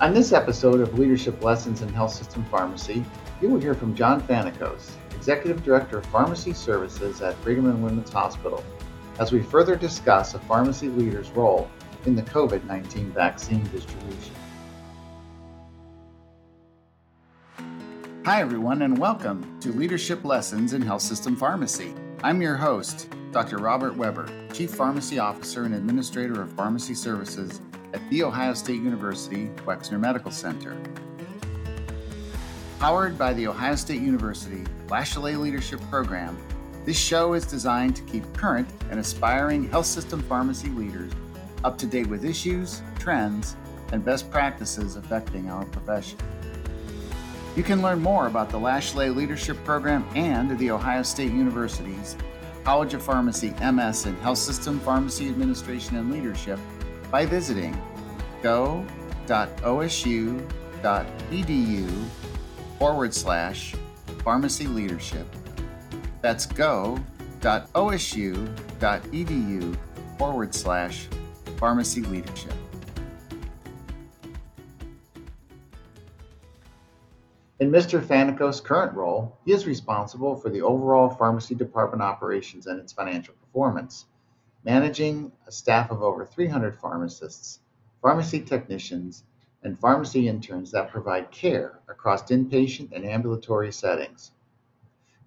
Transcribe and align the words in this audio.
On 0.00 0.14
this 0.14 0.32
episode 0.32 0.80
of 0.80 0.96
Leadership 0.96 1.42
Lessons 1.42 1.82
in 1.82 1.88
Health 1.88 2.12
System 2.12 2.44
Pharmacy, 2.44 3.04
you 3.42 3.48
will 3.48 3.58
hear 3.58 3.74
from 3.74 3.96
John 3.96 4.20
Fanikos, 4.22 4.92
Executive 5.16 5.64
Director 5.64 5.98
of 5.98 6.06
Pharmacy 6.06 6.52
Services 6.52 7.20
at 7.20 7.40
Brigham 7.42 7.68
and 7.68 7.82
Women's 7.82 8.12
Hospital, 8.12 8.62
as 9.18 9.32
we 9.32 9.42
further 9.42 9.74
discuss 9.74 10.34
a 10.34 10.38
pharmacy 10.38 10.88
leader's 10.88 11.30
role 11.30 11.68
in 12.06 12.14
the 12.14 12.22
COVID 12.22 12.62
19 12.62 13.10
vaccine 13.10 13.64
distribution. 13.72 14.34
Hi, 18.24 18.40
everyone, 18.40 18.82
and 18.82 18.96
welcome 18.96 19.58
to 19.58 19.72
Leadership 19.72 20.24
Lessons 20.24 20.74
in 20.74 20.82
Health 20.82 21.02
System 21.02 21.34
Pharmacy. 21.34 21.92
I'm 22.22 22.40
your 22.40 22.54
host, 22.54 23.08
Dr. 23.32 23.58
Robert 23.58 23.96
Weber, 23.96 24.28
Chief 24.52 24.70
Pharmacy 24.70 25.18
Officer 25.18 25.64
and 25.64 25.74
Administrator 25.74 26.40
of 26.40 26.52
Pharmacy 26.52 26.94
Services 26.94 27.60
at 27.92 28.10
The 28.10 28.22
Ohio 28.22 28.54
State 28.54 28.82
University 28.82 29.50
Wexner 29.64 29.98
Medical 29.98 30.30
Center. 30.30 30.76
Powered 32.78 33.18
by 33.18 33.32
The 33.32 33.46
Ohio 33.46 33.74
State 33.74 34.00
University 34.00 34.64
Latiolais 34.86 35.38
Leadership 35.38 35.80
Program, 35.90 36.36
this 36.84 36.98
show 36.98 37.34
is 37.34 37.44
designed 37.44 37.96
to 37.96 38.02
keep 38.02 38.30
current 38.34 38.68
and 38.90 39.00
aspiring 39.00 39.68
health 39.68 39.86
system 39.86 40.22
pharmacy 40.22 40.68
leaders 40.70 41.12
up 41.64 41.76
to 41.78 41.86
date 41.86 42.06
with 42.06 42.24
issues, 42.24 42.82
trends, 42.98 43.56
and 43.92 44.04
best 44.04 44.30
practices 44.30 44.96
affecting 44.96 45.50
our 45.50 45.64
profession. 45.66 46.18
You 47.56 47.62
can 47.62 47.82
learn 47.82 48.00
more 48.00 48.26
about 48.26 48.50
the 48.50 48.58
Latiolais 48.58 49.14
Leadership 49.14 49.62
Program 49.64 50.06
and 50.14 50.56
The 50.58 50.70
Ohio 50.70 51.02
State 51.02 51.32
University's 51.32 52.16
College 52.62 52.94
of 52.94 53.02
Pharmacy 53.02 53.54
MS 53.60 54.06
in 54.06 54.14
Health 54.18 54.38
System 54.38 54.78
Pharmacy 54.80 55.28
Administration 55.28 55.96
and 55.96 56.12
Leadership 56.12 56.60
by 57.10 57.26
visiting 57.26 57.80
go.osu.edu 58.42 58.84
forward 62.78 63.14
slash 63.14 63.74
pharmacy 64.22 64.66
leadership. 64.66 65.26
That's 66.20 66.46
go.osu.edu 66.46 67.02
forward 70.18 70.54
slash 70.54 71.08
pharmacy 71.56 72.02
leadership. 72.02 72.52
In 77.60 77.72
Mr. 77.72 78.00
Fanikos' 78.00 78.62
current 78.62 78.94
role, 78.94 79.36
he 79.44 79.50
is 79.52 79.66
responsible 79.66 80.36
for 80.36 80.48
the 80.48 80.62
overall 80.62 81.10
pharmacy 81.10 81.56
department 81.56 82.02
operations 82.02 82.68
and 82.68 82.78
its 82.78 82.92
financial 82.92 83.34
performance, 83.34 84.06
managing 84.68 85.32
a 85.46 85.50
staff 85.50 85.90
of 85.90 86.02
over 86.02 86.26
300 86.26 86.76
pharmacists, 86.76 87.60
pharmacy 88.02 88.38
technicians, 88.38 89.24
and 89.62 89.78
pharmacy 89.78 90.28
interns 90.28 90.70
that 90.70 90.90
provide 90.90 91.30
care 91.30 91.80
across 91.88 92.30
inpatient 92.30 92.92
and 92.92 93.06
ambulatory 93.06 93.72
settings. 93.72 94.30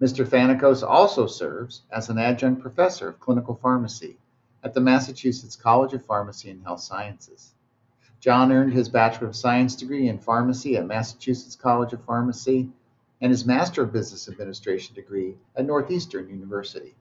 Mr. 0.00 0.24
Fanikos 0.24 0.88
also 0.88 1.26
serves 1.26 1.82
as 1.90 2.08
an 2.08 2.18
adjunct 2.18 2.62
professor 2.62 3.08
of 3.08 3.18
clinical 3.18 3.56
pharmacy 3.56 4.16
at 4.62 4.74
the 4.74 4.80
Massachusetts 4.80 5.56
College 5.56 5.92
of 5.92 6.06
Pharmacy 6.06 6.48
and 6.48 6.62
Health 6.62 6.80
Sciences. 6.80 7.52
John 8.20 8.52
earned 8.52 8.72
his 8.72 8.88
Bachelor 8.88 9.26
of 9.26 9.34
Science 9.34 9.74
degree 9.74 10.06
in 10.06 10.20
pharmacy 10.20 10.76
at 10.76 10.86
Massachusetts 10.86 11.56
College 11.56 11.92
of 11.92 12.04
Pharmacy 12.04 12.70
and 13.20 13.32
his 13.32 13.44
Master 13.44 13.82
of 13.82 13.92
Business 13.92 14.28
Administration 14.28 14.94
degree 14.94 15.34
at 15.56 15.66
Northeastern 15.66 16.28
University. 16.28 16.94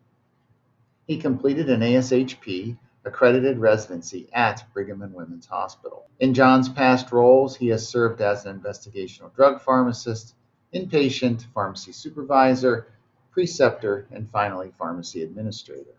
He 1.07 1.17
completed 1.17 1.69
an 1.69 1.81
ASHP 1.81 2.77
accredited 3.03 3.57
residency 3.57 4.29
at 4.33 4.63
Brigham 4.73 5.01
and 5.01 5.13
Women's 5.13 5.47
Hospital. 5.47 6.05
In 6.19 6.33
John's 6.33 6.69
past 6.69 7.11
roles, 7.11 7.55
he 7.55 7.69
has 7.69 7.87
served 7.87 8.21
as 8.21 8.45
an 8.45 8.59
investigational 8.59 9.33
drug 9.33 9.61
pharmacist, 9.61 10.35
inpatient 10.73 11.45
pharmacy 11.53 11.91
supervisor, 11.91 12.87
preceptor, 13.31 14.07
and 14.11 14.29
finally 14.29 14.71
pharmacy 14.77 15.23
administrator. 15.23 15.95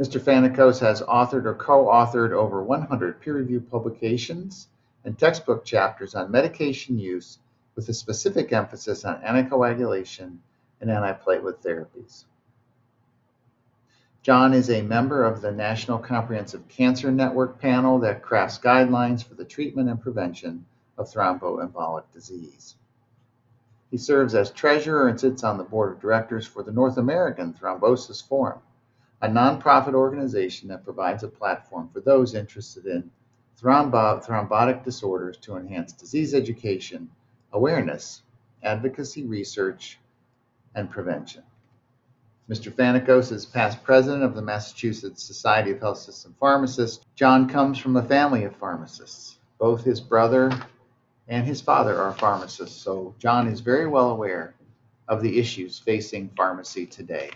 Mr. 0.00 0.18
Fanikos 0.18 0.80
has 0.80 1.02
authored 1.02 1.44
or 1.44 1.54
co-authored 1.54 2.32
over 2.32 2.62
100 2.62 3.20
peer-reviewed 3.20 3.70
publications 3.70 4.68
and 5.04 5.18
textbook 5.18 5.64
chapters 5.64 6.14
on 6.14 6.30
medication 6.30 6.98
use 6.98 7.38
with 7.76 7.88
a 7.88 7.94
specific 7.94 8.52
emphasis 8.52 9.04
on 9.04 9.20
anticoagulation 9.22 10.38
and 10.80 10.90
antiplatelet 10.90 11.62
therapies. 11.62 12.24
John 14.30 14.54
is 14.54 14.70
a 14.70 14.82
member 14.82 15.24
of 15.24 15.42
the 15.42 15.50
National 15.50 15.98
Comprehensive 15.98 16.68
Cancer 16.68 17.10
Network 17.10 17.60
panel 17.60 17.98
that 17.98 18.22
crafts 18.22 18.60
guidelines 18.60 19.24
for 19.24 19.34
the 19.34 19.44
treatment 19.44 19.88
and 19.88 20.00
prevention 20.00 20.64
of 20.96 21.10
thromboembolic 21.10 22.04
disease. 22.12 22.76
He 23.90 23.96
serves 23.96 24.36
as 24.36 24.52
treasurer 24.52 25.08
and 25.08 25.18
sits 25.18 25.42
on 25.42 25.58
the 25.58 25.64
board 25.64 25.90
of 25.90 26.00
directors 26.00 26.46
for 26.46 26.62
the 26.62 26.70
North 26.70 26.96
American 26.96 27.54
Thrombosis 27.54 28.22
Forum 28.22 28.60
a 29.20 29.26
nonprofit 29.26 29.94
organization 29.94 30.68
that 30.68 30.84
provides 30.84 31.24
a 31.24 31.28
platform 31.28 31.90
for 31.92 32.00
those 32.00 32.36
interested 32.36 32.86
in 32.86 33.10
thrombo- 33.60 34.24
thrombotic 34.24 34.84
disorders 34.84 35.38
to 35.38 35.56
enhance 35.56 35.92
disease 35.92 36.34
education, 36.34 37.10
awareness, 37.52 38.22
advocacy 38.62 39.26
research, 39.26 39.98
and 40.76 40.88
prevention. 40.88 41.42
Mr. 42.50 42.72
Fanikos 42.72 43.30
is 43.30 43.46
past 43.46 43.80
president 43.84 44.24
of 44.24 44.34
the 44.34 44.42
Massachusetts 44.42 45.22
Society 45.22 45.70
of 45.70 45.78
Health 45.78 45.98
System 45.98 46.34
Pharmacists. 46.40 47.04
John 47.14 47.48
comes 47.48 47.78
from 47.78 47.96
a 47.96 48.02
family 48.02 48.42
of 48.42 48.56
pharmacists. 48.56 49.38
Both 49.60 49.84
his 49.84 50.00
brother 50.00 50.50
and 51.28 51.46
his 51.46 51.60
father 51.60 51.96
are 51.96 52.12
pharmacists, 52.12 52.82
so 52.82 53.14
John 53.20 53.46
is 53.46 53.60
very 53.60 53.86
well 53.86 54.10
aware 54.10 54.56
of 55.06 55.22
the 55.22 55.38
issues 55.38 55.78
facing 55.78 56.28
pharmacy 56.36 56.86
today. 56.86 57.30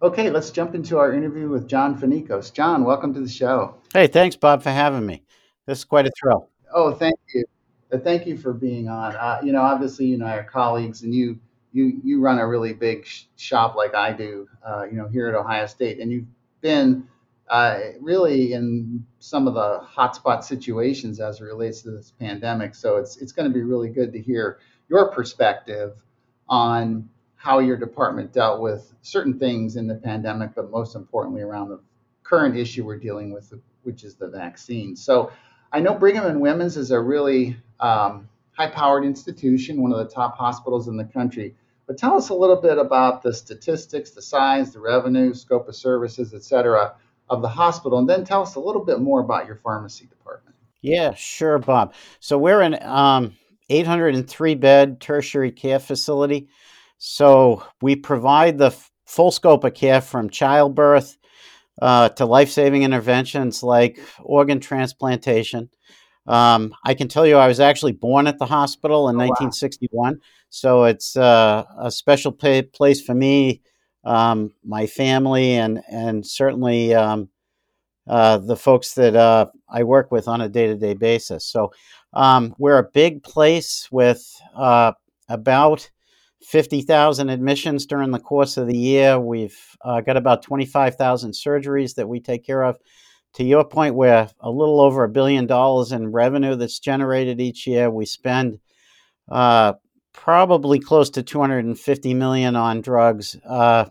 Okay, 0.00 0.30
let's 0.30 0.50
jump 0.50 0.74
into 0.74 0.96
our 0.96 1.12
interview 1.12 1.50
with 1.50 1.68
John 1.68 2.00
Fanikos. 2.00 2.50
John, 2.50 2.84
welcome 2.84 3.12
to 3.12 3.20
the 3.20 3.28
show. 3.28 3.74
Hey, 3.92 4.06
thanks, 4.06 4.34
Bob, 4.34 4.62
for 4.62 4.70
having 4.70 5.04
me. 5.04 5.24
This 5.66 5.80
is 5.80 5.84
quite 5.84 6.06
a 6.06 6.10
thrill. 6.18 6.48
Oh, 6.74 6.90
thank 6.94 7.18
you. 7.34 7.44
Thank 8.02 8.26
you 8.26 8.38
for 8.38 8.54
being 8.54 8.88
on. 8.88 9.14
Uh, 9.14 9.42
you 9.44 9.52
know, 9.52 9.60
obviously, 9.60 10.06
you 10.06 10.14
and 10.14 10.24
I 10.24 10.36
are 10.36 10.44
colleagues, 10.44 11.02
and 11.02 11.14
you 11.14 11.38
you 11.74 12.00
you 12.02 12.20
run 12.20 12.38
a 12.38 12.46
really 12.46 12.72
big 12.72 13.04
sh- 13.04 13.24
shop 13.36 13.74
like 13.74 13.94
I 13.94 14.12
do. 14.12 14.48
Uh, 14.66 14.84
you 14.84 14.96
know, 14.96 15.08
here 15.08 15.28
at 15.28 15.34
Ohio 15.34 15.66
State, 15.66 15.98
and 15.98 16.10
you've 16.10 16.26
been 16.62 17.06
uh, 17.50 17.80
really 18.00 18.54
in 18.54 19.04
some 19.18 19.46
of 19.46 19.54
the 19.54 19.84
hotspot 19.84 20.44
situations 20.44 21.20
as 21.20 21.40
it 21.40 21.44
relates 21.44 21.82
to 21.82 21.90
this 21.90 22.12
pandemic. 22.18 22.74
So 22.74 22.96
it's 22.96 23.18
it's 23.18 23.32
going 23.32 23.50
to 23.50 23.52
be 23.52 23.62
really 23.62 23.90
good 23.90 24.12
to 24.12 24.20
hear 24.20 24.60
your 24.88 25.10
perspective 25.10 25.96
on 26.48 27.08
how 27.34 27.58
your 27.58 27.76
department 27.76 28.32
dealt 28.32 28.60
with 28.60 28.94
certain 29.02 29.38
things 29.38 29.76
in 29.76 29.86
the 29.86 29.96
pandemic, 29.96 30.54
but 30.54 30.70
most 30.70 30.94
importantly 30.94 31.42
around 31.42 31.68
the 31.68 31.80
current 32.22 32.56
issue 32.56 32.84
we're 32.84 32.98
dealing 32.98 33.32
with, 33.32 33.52
which 33.82 34.04
is 34.04 34.14
the 34.14 34.28
vaccine. 34.28 34.96
So 34.96 35.30
I 35.72 35.80
know 35.80 35.94
Brigham 35.94 36.24
and 36.24 36.40
Women's 36.40 36.76
is 36.76 36.90
a 36.90 37.00
really 37.00 37.56
um, 37.80 38.28
high-powered 38.52 39.04
institution, 39.04 39.82
one 39.82 39.92
of 39.92 39.98
the 39.98 40.14
top 40.14 40.38
hospitals 40.38 40.88
in 40.88 40.96
the 40.96 41.04
country. 41.04 41.54
But 41.86 41.98
tell 41.98 42.16
us 42.16 42.30
a 42.30 42.34
little 42.34 42.60
bit 42.60 42.78
about 42.78 43.22
the 43.22 43.32
statistics, 43.32 44.10
the 44.10 44.22
size, 44.22 44.72
the 44.72 44.80
revenue, 44.80 45.34
scope 45.34 45.68
of 45.68 45.76
services, 45.76 46.32
et 46.32 46.42
cetera, 46.42 46.94
of 47.28 47.42
the 47.42 47.48
hospital, 47.48 47.98
and 47.98 48.08
then 48.08 48.24
tell 48.24 48.42
us 48.42 48.54
a 48.54 48.60
little 48.60 48.84
bit 48.84 49.00
more 49.00 49.20
about 49.20 49.46
your 49.46 49.56
pharmacy 49.56 50.06
department. 50.06 50.56
Yeah, 50.80 51.14
sure, 51.14 51.58
Bob. 51.58 51.94
So 52.20 52.38
we're 52.38 52.60
an 52.60 52.82
um, 52.82 53.34
803 53.70 54.54
bed 54.54 55.00
tertiary 55.00 55.50
care 55.50 55.78
facility. 55.78 56.48
So 56.98 57.62
we 57.80 57.96
provide 57.96 58.58
the 58.58 58.74
full 59.06 59.30
scope 59.30 59.64
of 59.64 59.74
care 59.74 60.00
from 60.00 60.30
childbirth 60.30 61.18
uh, 61.80 62.08
to 62.10 62.26
life 62.26 62.50
saving 62.50 62.82
interventions 62.82 63.62
like 63.62 63.98
organ 64.22 64.60
transplantation. 64.60 65.70
Um, 66.26 66.74
I 66.84 66.94
can 66.94 67.08
tell 67.08 67.26
you, 67.26 67.36
I 67.36 67.48
was 67.48 67.60
actually 67.60 67.92
born 67.92 68.26
at 68.26 68.38
the 68.38 68.46
hospital 68.46 69.08
in 69.08 69.16
oh, 69.16 69.26
1961, 69.26 70.14
wow. 70.14 70.20
so 70.48 70.84
it's 70.84 71.16
uh, 71.16 71.64
a 71.78 71.90
special 71.90 72.32
pay- 72.32 72.62
place 72.62 73.02
for 73.02 73.14
me, 73.14 73.60
um, 74.04 74.52
my 74.64 74.86
family, 74.86 75.54
and 75.54 75.82
and 75.90 76.26
certainly 76.26 76.94
um, 76.94 77.28
uh, 78.06 78.38
the 78.38 78.56
folks 78.56 78.94
that 78.94 79.16
uh, 79.16 79.46
I 79.68 79.82
work 79.82 80.10
with 80.10 80.28
on 80.28 80.40
a 80.40 80.48
day 80.48 80.66
to 80.66 80.76
day 80.76 80.94
basis. 80.94 81.44
So 81.46 81.72
um, 82.12 82.54
we're 82.58 82.78
a 82.78 82.90
big 82.92 83.22
place 83.22 83.88
with 83.90 84.24
uh, 84.54 84.92
about 85.28 85.90
50,000 86.42 87.30
admissions 87.30 87.86
during 87.86 88.10
the 88.10 88.20
course 88.20 88.56
of 88.56 88.66
the 88.66 88.76
year. 88.76 89.18
We've 89.18 89.58
uh, 89.82 90.02
got 90.02 90.16
about 90.16 90.42
25,000 90.42 91.32
surgeries 91.32 91.94
that 91.94 92.08
we 92.08 92.20
take 92.20 92.44
care 92.44 92.62
of. 92.62 92.78
To 93.34 93.44
your 93.44 93.64
point, 93.64 93.96
we're 93.96 94.28
a 94.40 94.50
little 94.50 94.80
over 94.80 95.02
a 95.04 95.08
billion 95.08 95.46
dollars 95.46 95.90
in 95.90 96.12
revenue 96.12 96.54
that's 96.54 96.78
generated 96.78 97.40
each 97.40 97.66
year. 97.66 97.90
We 97.90 98.06
spend 98.06 98.60
uh, 99.30 99.74
probably 100.12 100.78
close 100.78 101.10
to 101.10 101.22
250 101.22 102.14
million 102.14 102.54
on 102.54 102.80
drugs 102.80 103.36
uh, 103.48 103.86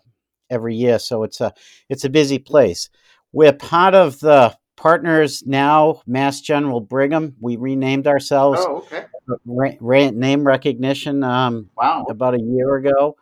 every 0.50 0.76
year, 0.76 0.98
so 0.98 1.24
it's 1.24 1.42
a 1.42 1.54
it's 1.90 2.06
a 2.06 2.10
busy 2.10 2.40
place. 2.40 2.90
We're 3.34 3.52
part 3.54 3.96
of 3.96 4.20
the 4.22 4.56
partners 4.78 5.44
now, 5.46 6.02
Mass 6.08 6.40
General 6.40 6.80
Brigham. 6.80 7.36
We 7.42 7.58
renamed 7.58 8.08
ourselves. 8.08 8.60
Oh, 8.62 8.78
okay. 8.78 9.06
Ra- 9.46 9.72
ra- 9.80 10.12
name 10.12 10.46
recognition 10.46 11.24
um, 11.24 11.70
Wow. 11.76 12.06
about 12.10 12.36
a 12.36 12.42
year 12.42 12.76
ago. 12.76 13.16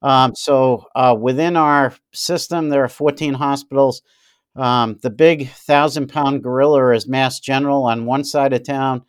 Um, 0.00 0.34
so 0.34 0.86
uh, 0.96 1.16
within 1.18 1.56
our 1.56 1.94
system, 2.12 2.68
there 2.68 2.82
are 2.82 2.88
14 2.88 3.34
hospitals. 3.34 4.02
Um, 4.54 4.98
the 5.02 5.10
big 5.10 5.48
thousand 5.48 6.08
pound 6.08 6.42
gorilla 6.42 6.92
is 6.94 7.08
Mass 7.08 7.40
General 7.40 7.84
on 7.84 8.06
one 8.06 8.24
side 8.24 8.52
of 8.52 8.64
town. 8.64 9.02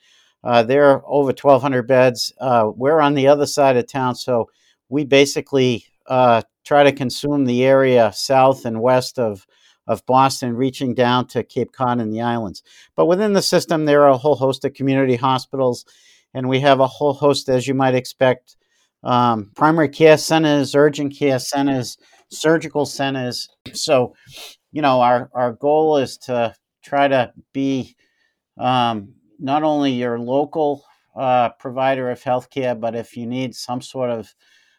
Uh, 0.43 0.63
they're 0.63 1.01
over 1.07 1.27
1,200 1.27 1.87
beds. 1.87 2.33
Uh, 2.39 2.69
we're 2.75 2.99
on 2.99 3.13
the 3.13 3.27
other 3.27 3.45
side 3.45 3.77
of 3.77 3.87
town. 3.87 4.15
So 4.15 4.49
we 4.89 5.05
basically 5.05 5.85
uh, 6.07 6.41
try 6.65 6.83
to 6.83 6.91
consume 6.91 7.45
the 7.45 7.63
area 7.63 8.11
south 8.13 8.65
and 8.65 8.81
west 8.81 9.19
of, 9.19 9.45
of 9.87 10.05
Boston, 10.05 10.55
reaching 10.55 10.93
down 10.93 11.27
to 11.27 11.43
Cape 11.43 11.71
Cod 11.71 11.99
and 11.99 12.13
the 12.13 12.21
islands. 12.21 12.63
But 12.95 13.05
within 13.05 13.33
the 13.33 13.41
system, 13.41 13.85
there 13.85 14.03
are 14.03 14.09
a 14.09 14.17
whole 14.17 14.35
host 14.35 14.65
of 14.65 14.73
community 14.73 15.15
hospitals, 15.15 15.85
and 16.33 16.49
we 16.49 16.59
have 16.61 16.79
a 16.79 16.87
whole 16.87 17.13
host, 17.13 17.49
as 17.49 17.67
you 17.67 17.73
might 17.73 17.95
expect, 17.95 18.57
um, 19.03 19.51
primary 19.55 19.89
care 19.89 20.17
centers, 20.17 20.75
urgent 20.75 21.15
care 21.17 21.39
centers, 21.39 21.97
surgical 22.29 22.85
centers. 22.85 23.49
So, 23.73 24.15
you 24.73 24.81
know, 24.81 25.01
our, 25.01 25.29
our 25.33 25.53
goal 25.53 25.97
is 25.97 26.17
to 26.17 26.53
try 26.83 27.07
to 27.07 27.31
be 27.53 27.95
um, 28.57 29.13
not 29.39 29.63
only 29.63 29.91
your 29.91 30.19
local 30.19 30.83
uh, 31.15 31.49
provider 31.59 32.09
of 32.09 32.21
healthcare, 32.21 32.77
but 32.77 32.95
if 32.95 33.15
you 33.15 33.27
need 33.27 33.55
some 33.55 33.81
sort 33.81 34.09
of 34.09 34.33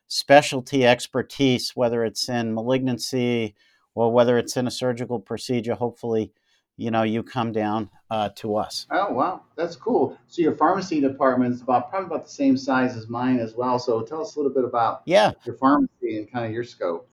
specialty 0.08 0.85
expertise, 0.85 1.70
whether 1.76 2.05
it's 2.05 2.29
in 2.29 2.52
malignancy 2.52 3.55
or 3.94 4.12
whether 4.12 4.37
it's 4.37 4.56
in 4.56 4.67
a 4.67 4.70
surgical 4.70 5.20
procedure, 5.20 5.75
hopefully, 5.75 6.32
you 6.76 6.90
know, 6.90 7.05
you 7.05 7.23
come 7.23 7.52
down 7.52 7.88
uh, 8.11 8.29
to 8.35 8.56
us. 8.56 8.88
Oh, 8.90 9.12
wow. 9.12 9.43
That's 9.56 9.76
cool. 9.76 10.19
So 10.26 10.43
your 10.43 10.56
pharmacy 10.56 11.00
department 11.00 11.55
is 11.55 11.62
about 11.62 11.88
probably 11.88 12.06
about 12.06 12.25
the 12.25 12.32
same 12.32 12.56
size 12.56 12.97
as 12.97 13.08
mine 13.08 13.38
as 13.38 13.55
well. 13.55 13.79
So 13.79 14.02
tell 14.02 14.23
us 14.23 14.35
a 14.35 14.40
little 14.40 14.52
bit 14.52 14.64
about 14.64 15.02
Yeah, 15.06 15.32
your 15.44 15.55
pharmacy 15.55 16.19
and 16.19 16.31
kind 16.31 16.47
of 16.47 16.52
your 16.52 16.64
scope. 16.64 17.08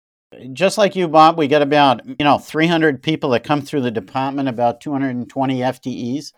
Just 0.53 0.77
like 0.77 0.95
you, 0.95 1.07
Bob, 1.07 1.37
we 1.37 1.47
get 1.47 1.61
about 1.61 2.05
you 2.05 2.25
know 2.25 2.37
300 2.37 3.01
people 3.01 3.29
that 3.31 3.43
come 3.43 3.61
through 3.61 3.81
the 3.81 3.91
department, 3.91 4.49
about 4.49 4.81
220 4.81 5.59
FTEs. 5.59 6.33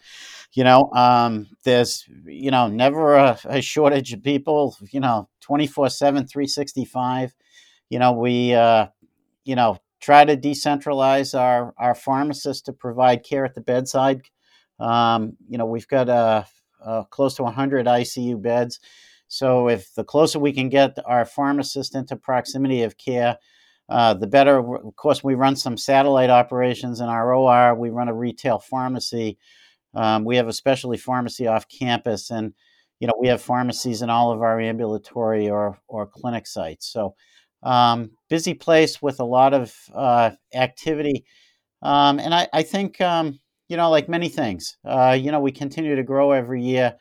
You 0.54 0.64
know, 0.64 0.92
um, 0.94 1.48
there's 1.64 2.06
you 2.26 2.52
know 2.52 2.68
never 2.68 3.16
a, 3.16 3.40
a 3.46 3.62
shortage 3.62 4.14
of 4.14 4.24
people. 4.24 4.76
You 4.92 5.00
know, 5.00 5.30
24 5.42 5.90
7, 5.90 6.28
365. 6.28 7.34
You 7.90 8.00
know, 8.00 8.14
we 8.14 8.54
uh, 8.54 8.88
you 9.44 9.56
know 9.56 9.78
try 10.00 10.24
to 10.24 10.38
decentralize 10.38 11.38
our 11.38 11.74
our 11.78 11.96
pharmacists 11.96 12.64
to 12.64 12.74
provide 12.74 13.24
care 13.24 13.46
at 13.46 13.56
the 13.56 13.62
bedside. 13.62 14.22
Um, 14.80 15.36
you 15.48 15.58
know, 15.58 15.66
we've 15.66 15.88
got 15.88 16.10
uh, 16.10 16.44
uh, 16.84 17.04
close 17.06 17.36
to 17.36 17.44
100 17.44 17.86
ICU 17.86 18.42
beds. 18.42 18.80
So 19.28 19.68
if 19.68 19.94
the 19.94 20.04
closer 20.04 20.40
we 20.40 20.54
can 20.54 20.70
get 20.70 20.98
our 21.06 21.26
pharmacist 21.26 21.94
into 21.96 22.16
proximity 22.16 22.82
of 22.82 22.98
care, 22.98 23.38
uh, 23.90 24.14
the 24.14 24.28
better. 24.28 24.60
Of 24.60 24.96
course, 24.96 25.24
we 25.24 25.36
run 25.36 25.56
some 25.56 25.76
satellite 25.78 26.30
operations 26.30 27.00
in 27.00 27.08
our 27.08 27.34
OR. 27.34 27.76
We 27.76 27.90
run 27.90 28.08
a 28.08 28.14
retail 28.14 28.60
pharmacy. 28.60 29.38
Um, 29.96 30.24
we 30.26 30.36
have 30.38 30.48
a 30.48 30.54
specialty 30.54 30.98
pharmacy 30.98 31.48
off 31.48 31.68
campus, 31.68 32.30
and 32.30 32.54
you 33.00 33.08
know 33.08 33.14
we 33.20 33.28
have 33.28 33.42
pharmacies 33.42 34.02
in 34.02 34.10
all 34.10 34.32
of 34.32 34.42
our 34.42 34.60
ambulatory 34.60 35.50
or 35.50 35.80
or 35.88 36.06
clinic 36.06 36.46
sites. 36.46 36.88
So 36.88 37.16
um, 37.64 38.12
busy 38.30 38.54
place 38.54 39.02
with 39.02 39.20
a 39.20 39.26
lot 39.26 39.54
of 39.54 39.74
uh, 39.94 40.32
activity, 40.54 41.26
um, 41.82 42.20
and 42.20 42.34
I, 42.34 42.48
I 42.54 42.62
think 42.64 43.02
um, 43.02 43.40
you 43.70 43.78
know 43.78 43.90
like 43.90 44.08
many 44.08 44.30
things, 44.30 44.78
uh, 44.86 45.18
you 45.20 45.32
know 45.32 45.40
we 45.40 45.52
continue 45.52 45.96
to 45.96 46.04
grow 46.04 46.32
every 46.32 46.64
year. 46.64 46.96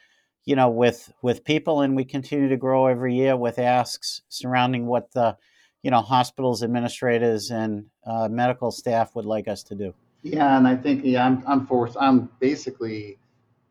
You 0.47 0.57
know, 0.57 0.71
with 0.71 1.13
with 1.21 1.45
people, 1.45 1.83
and 1.83 1.95
we 1.95 2.07
continue 2.07 2.49
to 2.49 2.57
grow 2.57 2.87
every 2.87 3.15
year 3.15 3.37
with 3.37 3.59
asks 3.59 4.23
surrounding 4.31 4.87
what 4.87 5.13
the 5.13 5.37
you 5.83 5.91
know 5.91 6.01
hospitals 6.01 6.63
administrators 6.63 7.51
and 7.51 7.87
uh, 8.05 8.29
medical 8.31 8.71
staff 8.71 9.15
would 9.15 9.25
like 9.25 9.49
us 9.49 9.63
to 9.63 9.75
do 9.75 9.95
Yeah, 10.23 10.57
and 10.57 10.67
I 10.67 10.77
think 10.77 11.05
yeah, 11.05 11.25
I'm 11.25 11.43
I'm 11.47 11.67
forced. 11.67 11.97
I'm 12.01 12.29
basically 12.41 13.19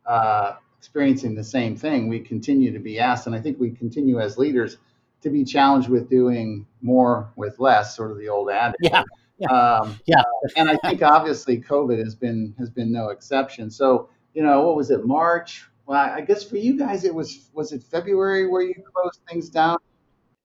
uh, 0.05 0.53
experiencing 0.77 1.35
the 1.35 1.43
same 1.43 1.75
thing. 1.75 2.07
We 2.07 2.19
continue 2.19 2.71
to 2.71 2.79
be 2.79 2.99
asked, 2.99 3.27
and 3.27 3.35
I 3.35 3.41
think 3.41 3.59
we 3.59 3.71
continue 3.71 4.19
as 4.19 4.37
leaders 4.37 4.77
to 5.21 5.29
be 5.29 5.43
challenged 5.43 5.89
with 5.89 6.09
doing 6.09 6.65
more 6.81 7.31
with 7.35 7.59
less, 7.59 7.95
sort 7.95 8.11
of 8.11 8.17
the 8.17 8.29
old 8.29 8.49
adage. 8.49 8.75
yeah 8.81 9.03
yeah 9.37 9.49
Um, 9.49 9.99
yeah 10.05 10.23
and 10.55 10.69
I 10.69 10.77
think 10.77 11.01
obviously 11.01 11.59
COVID 11.59 11.99
has 11.99 12.15
been 12.15 12.55
has 12.57 12.69
been 12.69 12.91
no 12.91 13.09
exception. 13.09 13.69
So 13.69 14.09
you 14.33 14.43
know, 14.43 14.61
what 14.61 14.75
was 14.75 14.91
it, 14.91 15.05
March? 15.05 15.65
Well, 15.85 15.99
I 15.99 16.21
guess 16.21 16.43
for 16.43 16.57
you 16.57 16.77
guys, 16.77 17.03
it 17.03 17.13
was 17.13 17.49
was 17.53 17.71
it 17.73 17.83
February 17.83 18.47
where 18.47 18.61
you 18.61 18.75
closed 18.93 19.19
things 19.27 19.49
down? 19.49 19.77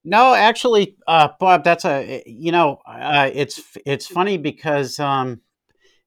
No 0.05 0.35
actually 0.35 0.97
uh, 1.07 1.29
bob 1.39 1.65
that's 1.65 1.85
a 1.85 2.23
you 2.27 2.53
know 2.53 2.79
uh, 2.87 3.31
it's 3.33 3.61
it's 3.87 4.07
funny 4.07 4.37
because 4.37 4.99
um, 4.99 5.41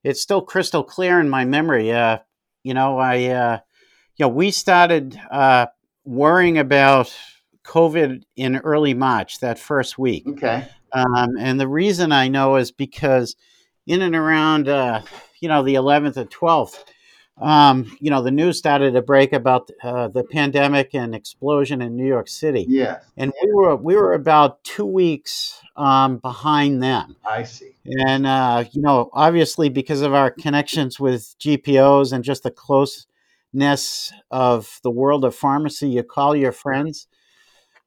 it's 0.04 0.20
still 0.20 0.42
crystal 0.42 0.84
clear 0.84 1.20
in 1.20 1.28
my 1.28 1.44
memory 1.44 1.92
uh, 1.92 2.18
you 2.62 2.74
know 2.74 2.98
i 2.98 3.24
uh, 3.26 3.58
you 4.16 4.24
know 4.24 4.28
we 4.28 4.50
started 4.50 5.18
uh, 5.30 5.66
worrying 6.04 6.58
about 6.58 7.14
covid 7.64 8.22
in 8.36 8.56
early 8.58 8.94
march 8.94 9.40
that 9.40 9.58
first 9.58 9.98
week 9.98 10.24
Okay. 10.28 10.68
Um, 10.92 11.36
and 11.38 11.60
the 11.60 11.68
reason 11.68 12.12
I 12.12 12.28
know 12.28 12.56
is 12.56 12.70
because 12.70 13.36
in 13.86 14.02
and 14.02 14.16
around, 14.16 14.68
uh, 14.68 15.02
you 15.40 15.48
know, 15.48 15.62
the 15.62 15.74
11th 15.74 16.16
and 16.16 16.30
12th, 16.30 16.84
um, 17.38 17.96
you 18.00 18.10
know, 18.10 18.22
the 18.22 18.30
news 18.30 18.56
started 18.56 18.94
to 18.94 19.02
break 19.02 19.32
about 19.32 19.70
uh, 19.82 20.08
the 20.08 20.24
pandemic 20.24 20.94
and 20.94 21.14
explosion 21.14 21.82
in 21.82 21.94
New 21.94 22.06
York 22.06 22.28
City, 22.28 22.64
Yes, 22.68 23.04
and 23.16 23.32
we 23.42 23.52
were 23.52 23.76
we 23.76 23.94
were 23.94 24.14
about 24.14 24.64
two 24.64 24.86
weeks 24.86 25.60
um, 25.76 26.16
behind 26.18 26.82
them. 26.82 27.16
I 27.24 27.42
see. 27.42 27.72
And 27.84 28.26
uh, 28.26 28.64
you 28.72 28.80
know, 28.80 29.10
obviously, 29.12 29.68
because 29.68 30.00
of 30.00 30.14
our 30.14 30.30
connections 30.30 30.98
with 30.98 31.34
GPOs 31.38 32.12
and 32.12 32.24
just 32.24 32.42
the 32.42 32.50
closeness 32.50 34.12
of 34.30 34.80
the 34.82 34.90
world 34.90 35.24
of 35.24 35.34
pharmacy, 35.34 35.90
you 35.90 36.02
call 36.02 36.34
your 36.34 36.52
friends 36.52 37.06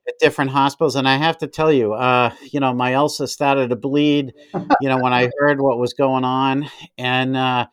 at 0.07 0.19
different 0.19 0.51
hospitals. 0.51 0.95
And 0.95 1.07
I 1.07 1.17
have 1.17 1.37
to 1.39 1.47
tell 1.47 1.71
you, 1.71 1.93
uh, 1.93 2.33
you 2.51 2.59
know, 2.59 2.73
my 2.73 2.93
ulcer 2.95 3.25
started 3.25 3.69
to 3.69 3.75
bleed, 3.75 4.33
you 4.81 4.89
know, 4.89 4.99
when 4.99 5.13
I 5.13 5.29
heard 5.39 5.59
what 5.59 5.79
was 5.79 5.93
going 5.93 6.23
on. 6.23 6.69
And, 6.97 7.35
uh, 7.35 7.67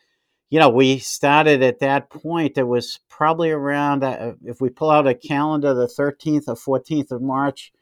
you 0.50 0.60
know, 0.60 0.68
we 0.70 0.98
started 0.98 1.62
at 1.62 1.80
that 1.80 2.10
point. 2.10 2.58
It 2.58 2.64
was 2.64 3.00
probably 3.08 3.50
around, 3.50 4.04
uh, 4.04 4.34
if 4.44 4.60
we 4.60 4.70
pull 4.70 4.90
out 4.90 5.06
a 5.08 5.14
calendar, 5.14 5.74
the 5.74 5.88
13th 5.88 6.48
or 6.48 6.56
14th 6.56 7.10
of 7.10 7.22
March, 7.22 7.72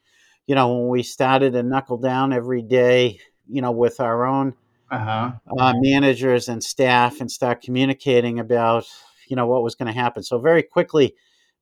you 0.47 0.55
know, 0.55 0.73
when 0.77 0.89
we 0.89 1.03
started 1.03 1.53
to 1.53 1.63
knuckle 1.63 1.97
down 1.97 2.33
every 2.33 2.61
day, 2.63 3.19
you 3.49 3.61
know, 3.61 3.71
with 3.71 3.99
our 3.99 4.25
own 4.25 4.55
Uh 4.89 4.97
huh. 4.99 5.39
uh, 5.57 5.73
managers 5.77 6.47
and 6.49 6.63
staff 6.63 7.21
and 7.21 7.31
start 7.31 7.61
communicating 7.61 8.39
about 8.39 8.85
you 9.27 9.35
know 9.35 9.47
what 9.47 9.63
was 9.63 9.75
going 9.75 9.91
to 9.91 9.99
happen. 9.99 10.23
So 10.23 10.39
very 10.39 10.63
quickly, 10.63 11.15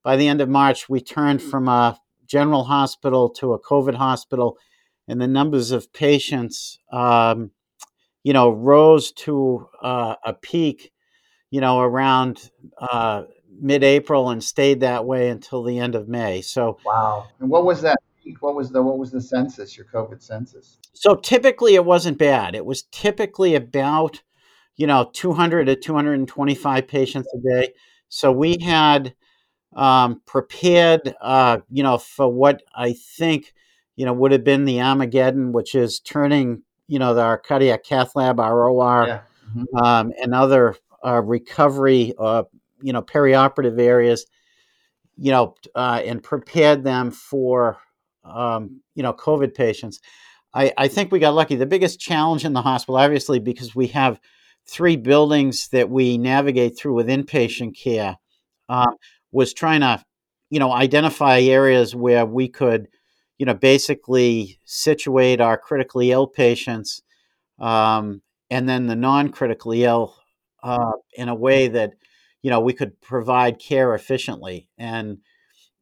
by 0.04 0.16
the 0.16 0.28
end 0.28 0.42
of 0.42 0.50
March, 0.50 0.90
we 0.90 1.02
turned 1.02 1.42
from 1.42 1.68
a 1.68 2.00
general 2.26 2.64
hospital 2.64 3.30
to 3.30 3.54
a 3.54 3.60
COVID 3.60 3.96
hospital, 3.96 4.58
and 5.08 5.20
the 5.22 5.28
numbers 5.28 5.72
of 5.72 5.92
patients, 5.94 6.78
um, 6.92 7.52
you 8.24 8.34
know, 8.34 8.52
rose 8.52 9.14
to 9.14 9.68
uh, 9.84 10.16
a 10.26 10.34
peak, 10.34 10.93
you 11.54 11.62
know, 11.62 11.82
around 11.82 12.50
uh, 12.80 13.26
mid-April 13.62 14.32
and 14.32 14.44
stayed 14.44 14.80
that 14.80 15.06
way 15.06 15.30
until 15.30 15.62
the 15.62 15.78
end 15.78 15.94
of 15.94 16.08
May. 16.08 16.42
So 16.42 16.80
Wow. 16.84 17.28
And 17.40 17.48
what 17.48 17.64
was 17.64 17.80
that? 17.84 18.00
What 18.40 18.56
was 18.56 18.72
the 18.72 18.82
what 18.82 18.98
was 18.98 19.12
the 19.12 19.22
census? 19.22 19.78
Your 19.78 19.86
COVID 19.86 20.20
census? 20.20 20.80
So 20.94 21.14
typically 21.14 21.76
it 21.76 21.86
wasn't 21.86 22.18
bad. 22.18 22.56
It 22.56 22.66
was 22.66 22.88
typically 22.92 23.54
about, 23.54 24.24
you 24.78 24.88
know, 24.88 25.12
200 25.14 25.66
to 25.66 25.76
225 25.76 26.88
patients 26.88 27.32
a 27.36 27.48
day. 27.48 27.74
So 28.10 28.32
we 28.32 28.58
had 28.60 29.14
um, 29.76 30.24
prepared, 30.26 31.14
uh, 31.22 31.60
you 31.70 31.84
know, 31.84 32.00
for 32.00 32.34
what 32.34 32.64
I 32.74 32.94
think, 32.94 33.54
you 33.96 34.08
know, 34.08 34.14
would 34.14 34.32
have 34.32 34.44
been 34.44 34.66
the 34.66 34.82
Armageddon, 34.82 35.52
which 35.52 35.76
is 35.76 36.00
turning, 36.00 36.64
you 36.88 36.98
know, 36.98 37.16
our 37.20 37.38
cardiac 37.38 37.84
cath 37.84 38.16
lab, 38.16 38.40
our 38.40 38.68
OR, 38.68 39.06
Yeah. 39.06 39.20
Mhm. 39.56 39.86
um, 39.86 40.14
and 40.20 40.34
other 40.34 40.76
uh, 41.06 41.22
recovery, 41.22 42.14
uh, 42.18 42.44
you 42.82 42.94
know, 42.94 43.02
perioperative 43.02 43.80
areas, 43.80 44.26
you 45.18 45.32
know, 45.32 45.56
uh, 45.76 46.02
and 46.06 46.24
prepared 46.24 46.84
them 46.84 47.12
for, 47.12 47.78
um, 48.24 48.82
you 48.96 49.04
know, 49.04 49.14
COVID 49.14 49.54
patients. 49.54 50.00
I, 50.54 50.72
I 50.78 50.88
think 50.88 51.12
we 51.12 51.20
got 51.20 51.34
lucky. 51.34 51.56
The 51.56 51.66
biggest 51.66 52.00
challenge 52.00 52.46
in 52.46 52.54
the 52.54 52.62
hospital, 52.62 52.98
obviously, 52.98 53.40
because 53.40 53.76
we 53.76 53.88
have 53.88 54.20
three 54.68 54.96
buildings 54.96 55.70
that 55.70 55.90
we 55.90 56.18
navigate 56.18 56.78
through 56.78 56.94
with 56.94 57.08
inpatient 57.08 57.78
care, 57.78 58.18
um, 58.70 58.96
was 59.32 59.54
trying 59.54 59.82
to, 59.82 60.04
you 60.50 60.60
know, 60.60 60.72
identify 60.72 61.40
areas 61.40 61.96
where 61.96 62.26
we 62.26 62.48
could, 62.48 62.88
you 63.40 63.46
know, 63.46 63.54
basically 63.54 64.60
situate 64.64 65.42
our 65.42 65.58
critically 65.58 66.12
ill 66.12 66.28
patients, 66.28 67.02
um, 67.60 68.22
and 68.50 68.70
then 68.70 68.88
the 68.88 68.96
non-critically 68.96 69.84
ill 69.84 70.16
uh, 70.64 70.94
in 71.16 71.30
a 71.30 71.36
way 71.36 71.68
that 71.70 71.94
you 72.42 72.50
know 72.50 72.62
we 72.62 72.74
could 72.74 73.00
provide 73.02 73.60
care 73.60 73.96
efficiently. 73.96 74.70
And 74.78 75.20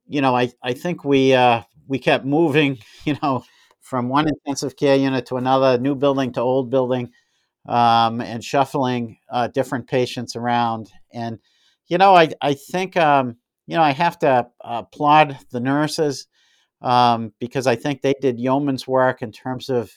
you 0.07 0.21
know, 0.21 0.35
I 0.35 0.51
I 0.63 0.73
think 0.73 1.05
we 1.05 1.33
uh, 1.33 1.61
we 1.87 1.99
kept 1.99 2.25
moving, 2.25 2.79
you 3.05 3.17
know, 3.21 3.43
from 3.81 4.09
one 4.09 4.27
intensive 4.27 4.75
care 4.75 4.95
unit 4.97 5.25
to 5.27 5.37
another, 5.37 5.77
new 5.77 5.95
building 5.95 6.33
to 6.33 6.41
old 6.41 6.69
building, 6.69 7.11
um, 7.67 8.21
and 8.21 8.43
shuffling 8.43 9.17
uh, 9.31 9.47
different 9.47 9.87
patients 9.87 10.35
around. 10.35 10.91
And 11.13 11.39
you 11.87 11.97
know, 11.97 12.15
I 12.15 12.31
I 12.41 12.53
think 12.55 12.97
um, 12.97 13.37
you 13.67 13.75
know 13.77 13.83
I 13.83 13.91
have 13.91 14.19
to 14.19 14.47
applaud 14.61 15.37
the 15.51 15.59
nurses 15.59 16.27
um, 16.81 17.33
because 17.39 17.67
I 17.67 17.75
think 17.75 18.01
they 18.01 18.15
did 18.21 18.39
yeoman's 18.39 18.87
work 18.87 19.21
in 19.21 19.31
terms 19.31 19.69
of 19.69 19.91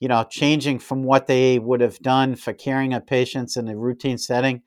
you 0.00 0.08
know 0.08 0.24
changing 0.28 0.78
from 0.78 1.04
what 1.04 1.26
they 1.26 1.58
would 1.58 1.80
have 1.80 1.98
done 2.00 2.36
for 2.36 2.52
caring 2.52 2.94
of 2.94 3.06
patients 3.06 3.56
in 3.56 3.68
a 3.68 3.76
routine 3.76 4.18
setting, 4.18 4.62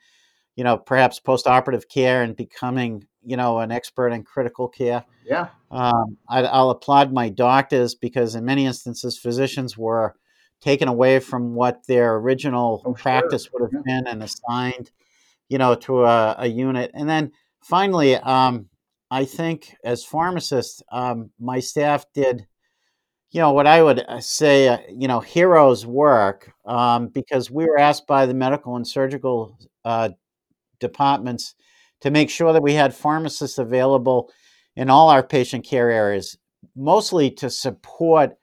you 0.55 0.63
know, 0.63 0.77
perhaps 0.77 1.19
post-operative 1.19 1.87
care 1.89 2.23
and 2.23 2.35
becoming 2.35 3.05
you 3.23 3.37
know 3.37 3.59
an 3.59 3.71
expert 3.71 4.09
in 4.09 4.23
critical 4.23 4.67
care. 4.67 5.03
Yeah. 5.23 5.49
Um, 5.71 6.17
I, 6.27 6.43
I'll 6.43 6.71
applaud 6.71 7.13
my 7.13 7.29
doctors 7.29 7.93
because 7.93 8.35
in 8.35 8.43
many 8.45 8.65
instances 8.65 9.17
physicians 9.19 9.77
were 9.77 10.15
taken 10.61 10.87
away 10.87 11.19
from 11.19 11.53
what 11.53 11.85
their 11.87 12.15
original 12.15 12.81
Oh, 12.85 12.95
sure. 12.95 12.95
practice 13.01 13.49
would 13.53 13.61
have 13.61 13.71
Yeah. 13.71 13.81
been 13.85 14.07
and 14.07 14.23
assigned, 14.23 14.91
you 15.47 15.57
know, 15.57 15.75
to 15.75 16.05
a, 16.05 16.35
a 16.39 16.47
unit. 16.47 16.91
And 16.93 17.07
then 17.07 17.31
finally, 17.61 18.15
um, 18.15 18.67
I 19.11 19.25
think 19.25 19.75
as 19.83 20.03
pharmacists, 20.03 20.81
um, 20.91 21.31
my 21.39 21.59
staff 21.59 22.05
did, 22.13 22.47
you 23.31 23.39
know, 23.41 23.51
what 23.51 23.67
I 23.67 23.83
would 23.83 23.99
uh, 23.99 24.19
say, 24.21 24.67
uh, 24.67 24.79
you 24.89 25.07
know, 25.07 25.19
heroes 25.19 25.85
work 25.85 26.51
um, 26.65 27.07
because 27.09 27.51
we 27.51 27.65
were 27.65 27.77
asked 27.77 28.07
by 28.07 28.25
the 28.25 28.33
medical 28.33 28.75
and 28.75 28.87
surgical 28.87 29.57
uh, 29.85 30.09
departments 30.79 31.55
to 32.01 32.11
make 32.11 32.29
sure 32.29 32.53
that 32.53 32.63
we 32.63 32.73
had 32.73 32.95
pharmacists 32.95 33.57
available 33.57 34.31
in 34.75 34.89
all 34.89 35.09
our 35.09 35.23
patient 35.23 35.65
care 35.65 35.91
areas, 35.91 36.37
mostly 36.75 37.29
to 37.31 37.49
support 37.49 38.37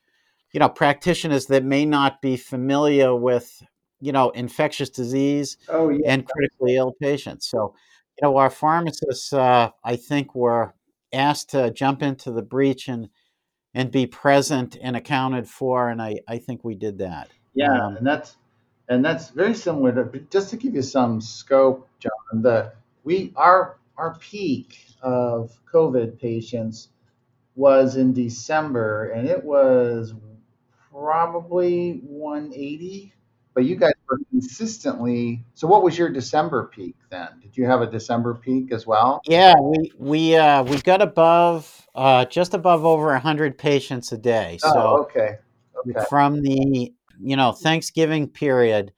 you 0.53 0.61
know 0.61 0.69
practitioners 0.69 1.47
that 1.47 1.65
may 1.65 1.85
not 1.85 2.23
be 2.23 2.37
familiar 2.37 3.15
with 3.15 3.63
you 4.01 4.13
know 4.13 4.31
infectious 4.31 4.89
disease 4.91 5.57
Oh, 5.69 5.91
yeah. 5.91 6.13
and 6.13 6.27
critically 6.27 6.77
ill 6.77 6.95
patients 7.01 7.49
so 7.49 7.75
you 8.21 8.27
know 8.27 8.37
our 8.37 8.51
pharmacists 8.51 9.33
uh, 9.33 9.71
i 9.85 9.97
think 9.97 10.35
were 10.35 10.75
asked 11.13 11.51
to 11.51 11.71
jump 11.73 12.03
into 12.03 12.31
the 12.33 12.43
breach 12.43 12.89
and 12.89 13.09
and 13.77 13.93
be 13.93 14.07
present 14.07 14.77
and 14.83 14.97
accounted 14.97 15.49
for 15.49 15.89
and 15.91 16.03
i 16.03 16.17
i 16.27 16.37
think 16.39 16.65
we 16.65 16.75
did 16.75 16.99
that 16.99 17.29
Yeah, 17.55 17.73
um, 17.73 17.97
and 17.97 18.07
that's 18.07 18.37
and 18.89 19.05
that's 19.05 19.31
very 19.31 19.55
similar 19.55 19.93
to 19.93 20.21
just 20.31 20.51
to 20.51 20.57
give 20.57 20.75
you 20.75 20.83
some 20.83 21.21
scope, 21.21 21.89
John. 21.99 22.43
The 22.43 22.73
we 23.03 23.33
our 23.35 23.79
our 23.97 24.15
peak 24.19 24.79
of 25.03 25.59
COVID 25.73 26.21
patients 26.21 26.89
was 27.55 27.97
in 27.97 28.13
December, 28.13 29.11
and 29.11 29.27
it 29.27 29.43
was 29.43 30.15
probably 30.93 32.01
180. 32.05 33.13
But 33.55 33.65
you 33.65 33.77
guys 33.77 33.93
consistently. 34.31 35.45
So, 35.55 35.67
what 35.67 35.83
was 35.83 35.99
your 35.99 36.09
December 36.09 36.71
peak 36.73 36.97
then? 37.11 37.29
Did 37.41 37.57
you 37.57 37.67
have 37.67 37.83
a 37.83 37.91
December 37.91 38.35
peak 38.35 38.73
as 38.73 38.87
well? 38.87 39.21
yeah 39.27 39.55
we 39.61 39.93
we 39.99 40.37
uh 40.37 40.63
we 40.63 40.81
got 40.83 41.03
above 41.03 41.87
uh 41.95 42.25
just 42.27 42.55
above 42.55 42.85
over 42.85 43.07
100 43.07 43.59
patients 43.59 44.13
a 44.13 44.19
day 44.19 44.59
Oh, 44.63 45.03
okay, 45.03 45.39
okay. 45.77 46.05
from 46.09 46.43
the 46.43 46.93
you 47.21 47.37
know 47.37 47.53
Thanksgiving 47.53 48.29
period, 48.29 48.93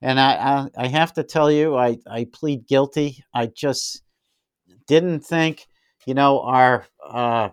and 0.00 0.20
I 0.20 0.68
I, 0.76 0.84
I 0.84 0.86
have 0.88 1.12
to 1.14 1.22
tell 1.22 1.50
you 1.50 1.76
I 1.76 1.98
I 2.06 2.26
plead 2.32 2.66
guilty. 2.66 3.24
I 3.34 3.46
just 3.46 4.02
didn't 4.86 5.20
think 5.20 5.66
you 6.06 6.14
know 6.14 6.40
our 6.42 6.86
uh, 7.04 7.50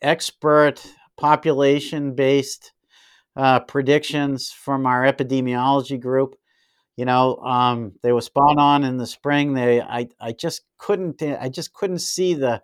expert 0.00 0.82
population 1.16 2.14
based 2.14 2.72
uh, 3.36 3.60
predictions 3.60 4.50
from 4.52 4.86
our 4.86 5.02
epidemiology 5.04 6.00
group. 6.00 6.36
You 6.96 7.06
know, 7.06 7.36
um, 7.36 7.92
they 8.02 8.12
were 8.12 8.20
spot 8.20 8.58
on 8.58 8.84
in 8.84 8.98
the 8.98 9.06
spring. 9.06 9.54
They, 9.54 9.80
I, 9.80 10.08
I 10.20 10.32
just 10.32 10.62
couldn't, 10.78 11.22
I 11.22 11.48
just 11.48 11.72
couldn't 11.72 12.00
see 12.00 12.34
the, 12.34 12.62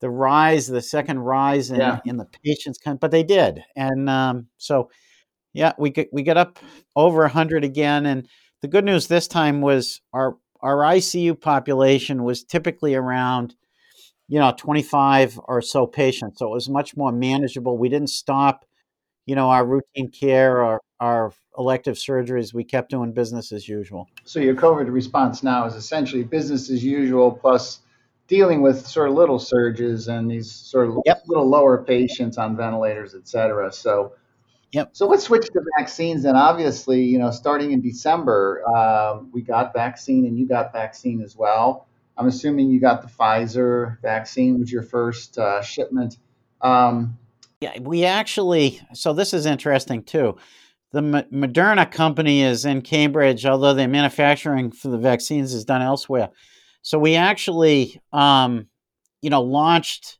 the 0.00 0.08
rise, 0.10 0.66
the 0.66 0.80
second 0.82 1.18
rise 1.20 1.70
in, 1.70 1.80
Yeah. 1.80 2.00
in 2.04 2.16
the 2.16 2.26
patients, 2.44 2.78
but 3.00 3.10
they 3.10 3.22
did, 3.22 3.62
and 3.76 4.08
um, 4.10 4.48
so 4.58 4.90
yeah, 5.54 5.72
we 5.78 5.90
get 5.90 6.08
we 6.12 6.22
get 6.22 6.36
up 6.36 6.58
over 6.96 7.26
hundred 7.28 7.64
again, 7.64 8.04
and 8.06 8.28
the 8.60 8.68
good 8.68 8.84
news 8.84 9.06
this 9.06 9.28
time 9.28 9.60
was 9.62 10.00
our 10.12 10.36
our 10.60 10.78
ICU 10.78 11.40
population 11.40 12.24
was 12.24 12.42
typically 12.44 12.94
around 12.94 13.54
you 14.28 14.38
know 14.38 14.52
twenty 14.56 14.82
five 14.82 15.38
or 15.44 15.62
so 15.62 15.86
patients, 15.86 16.38
so 16.38 16.48
it 16.48 16.50
was 16.50 16.68
much 16.68 16.96
more 16.96 17.12
manageable. 17.12 17.78
We 17.78 17.88
didn't 17.88 18.10
stop, 18.10 18.64
you 19.26 19.34
know, 19.34 19.48
our 19.48 19.64
routine 19.64 20.10
care 20.10 20.62
or 20.62 20.80
our 21.00 21.32
elective 21.58 21.96
surgeries. 21.96 22.52
We 22.52 22.64
kept 22.64 22.90
doing 22.90 23.12
business 23.12 23.52
as 23.52 23.68
usual. 23.68 24.08
So 24.24 24.40
your 24.40 24.54
COVID 24.54 24.92
response 24.92 25.42
now 25.42 25.66
is 25.66 25.74
essentially 25.74 26.22
business 26.22 26.70
as 26.70 26.82
usual 26.84 27.30
plus 27.30 27.80
dealing 28.26 28.62
with 28.62 28.86
sort 28.86 29.10
of 29.10 29.14
little 29.14 29.38
surges 29.38 30.08
and 30.08 30.30
these 30.30 30.50
sort 30.50 30.88
of 30.88 30.98
Yep. 31.04 31.24
little 31.26 31.48
lower 31.48 31.82
patients 31.82 32.38
on 32.38 32.56
ventilators, 32.56 33.14
et 33.14 33.28
cetera. 33.28 33.70
So, 33.72 34.14
Yep. 34.72 34.90
so 34.92 35.06
let's 35.06 35.24
switch 35.24 35.46
to 35.46 35.60
vaccines 35.78 36.22
then. 36.22 36.34
Obviously, 36.34 37.02
you 37.04 37.18
know, 37.18 37.30
starting 37.30 37.72
in 37.72 37.80
December, 37.82 38.66
um, 38.68 39.30
we 39.32 39.42
got 39.42 39.72
vaccine 39.74 40.24
and 40.26 40.38
you 40.38 40.48
got 40.48 40.72
vaccine 40.72 41.22
as 41.22 41.36
well. 41.36 41.86
I'm 42.16 42.26
assuming 42.26 42.70
you 42.70 42.80
got 42.80 43.02
the 43.02 43.08
Pfizer 43.08 44.00
vaccine 44.00 44.58
was 44.58 44.72
your 44.72 44.82
first 44.82 45.36
uh, 45.38 45.62
shipment. 45.62 46.16
Um, 46.60 47.18
Yeah, 47.60 47.78
we 47.80 48.04
actually. 48.04 48.80
So 48.92 49.12
this 49.12 49.32
is 49.32 49.46
interesting 49.46 50.02
too. 50.02 50.36
The 50.92 50.98
M- 50.98 51.30
Moderna 51.32 51.90
company 51.90 52.42
is 52.42 52.64
in 52.64 52.82
Cambridge, 52.82 53.44
although 53.46 53.74
the 53.74 53.88
manufacturing 53.88 54.70
for 54.70 54.88
the 54.88 54.98
vaccines 54.98 55.52
is 55.52 55.64
done 55.64 55.82
elsewhere. 55.82 56.30
So 56.82 56.98
we 56.98 57.16
actually, 57.16 58.00
um, 58.12 58.68
you 59.22 59.30
know, 59.30 59.42
launched 59.42 60.18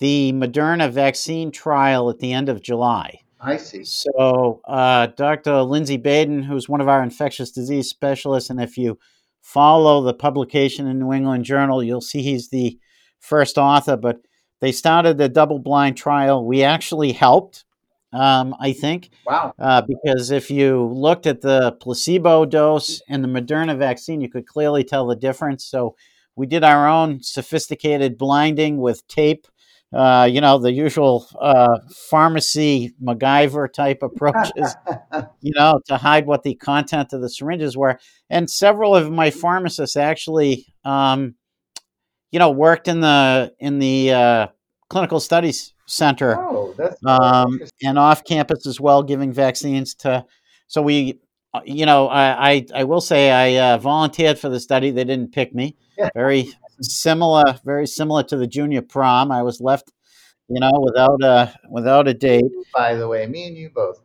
the 0.00 0.32
Moderna 0.32 0.90
vaccine 0.90 1.52
trial 1.52 2.10
at 2.10 2.18
the 2.18 2.32
end 2.32 2.48
of 2.48 2.62
July. 2.62 3.20
I 3.40 3.56
see. 3.56 3.84
So 3.84 4.60
uh, 4.66 5.08
Dr. 5.16 5.62
Lindsay 5.62 5.96
Baden, 5.96 6.42
who's 6.42 6.68
one 6.68 6.80
of 6.80 6.88
our 6.88 7.02
infectious 7.02 7.50
disease 7.50 7.88
specialists, 7.88 8.50
and 8.50 8.60
if 8.60 8.78
you 8.78 8.98
follow 9.42 10.02
the 10.02 10.14
publication 10.14 10.86
in 10.86 10.98
New 10.98 11.12
England 11.12 11.44
Journal, 11.44 11.82
you'll 11.82 12.00
see 12.00 12.22
he's 12.22 12.50
the 12.50 12.78
first 13.20 13.58
author. 13.58 13.96
But 13.96 14.18
they 14.62 14.70
started 14.70 15.18
the 15.18 15.28
double-blind 15.28 15.96
trial. 15.96 16.46
We 16.46 16.62
actually 16.62 17.10
helped, 17.10 17.64
um, 18.12 18.54
I 18.60 18.72
think, 18.72 19.10
Wow. 19.26 19.54
uh, 19.58 19.82
because 19.82 20.30
if 20.30 20.52
you 20.52 20.84
looked 20.84 21.26
at 21.26 21.40
the 21.40 21.72
placebo 21.80 22.44
dose 22.46 23.02
and 23.08 23.24
the 23.24 23.28
Moderna 23.28 23.76
vaccine, 23.76 24.20
you 24.20 24.30
could 24.30 24.46
clearly 24.46 24.84
tell 24.84 25.08
the 25.08 25.16
difference. 25.16 25.64
So 25.64 25.96
we 26.36 26.46
did 26.46 26.62
our 26.62 26.88
own 26.88 27.20
sophisticated 27.22 28.16
blinding 28.16 28.78
with 28.78 29.04
tape, 29.08 29.48
uh, 29.92 30.28
you 30.30 30.40
know, 30.40 30.58
the 30.58 30.72
usual 30.72 31.26
uh, 31.40 31.80
pharmacy 32.08 32.94
MacGyver 33.02 33.70
type 33.72 34.00
approaches, 34.04 34.76
you 35.40 35.52
know, 35.56 35.80
to 35.88 35.96
hide 35.96 36.26
what 36.26 36.44
the 36.44 36.54
content 36.54 37.12
of 37.12 37.20
the 37.20 37.28
syringes 37.28 37.76
were. 37.76 37.98
And 38.30 38.48
several 38.48 38.94
of 38.94 39.10
my 39.10 39.32
pharmacists 39.32 39.96
actually, 39.96 40.72
um, 40.84 41.34
you 42.32 42.38
know, 42.38 42.50
worked 42.50 42.88
in 42.88 43.00
the 43.00 43.54
in 43.60 43.78
the 43.78 44.10
uh, 44.12 44.46
clinical 44.88 45.20
studies 45.20 45.74
center 45.86 46.36
oh, 46.38 46.74
that's 46.76 46.96
um, 47.06 47.60
and 47.82 47.98
off 47.98 48.24
campus 48.24 48.66
as 48.66 48.80
well, 48.80 49.02
giving 49.02 49.32
vaccines 49.32 49.94
to. 49.94 50.24
So 50.66 50.82
we, 50.82 51.20
uh, 51.54 51.60
you 51.64 51.86
know, 51.86 52.08
I 52.08 52.50
I, 52.50 52.66
I 52.74 52.84
will 52.84 53.02
say 53.02 53.30
I 53.30 53.74
uh, 53.74 53.78
volunteered 53.78 54.38
for 54.38 54.48
the 54.48 54.58
study. 54.58 54.90
They 54.90 55.04
didn't 55.04 55.32
pick 55.32 55.54
me. 55.54 55.76
Yeah. 55.96 56.08
Very 56.14 56.50
similar, 56.80 57.44
very 57.64 57.86
similar 57.86 58.22
to 58.24 58.36
the 58.36 58.46
junior 58.46 58.82
prom. 58.82 59.30
I 59.30 59.42
was 59.42 59.60
left, 59.60 59.92
you 60.48 60.58
know, 60.58 60.72
without 60.74 61.22
a 61.22 61.54
without 61.70 62.08
a 62.08 62.14
date. 62.14 62.50
By 62.74 62.94
the 62.94 63.06
way, 63.06 63.26
me 63.26 63.46
and 63.46 63.56
you 63.56 63.70
both. 63.70 64.00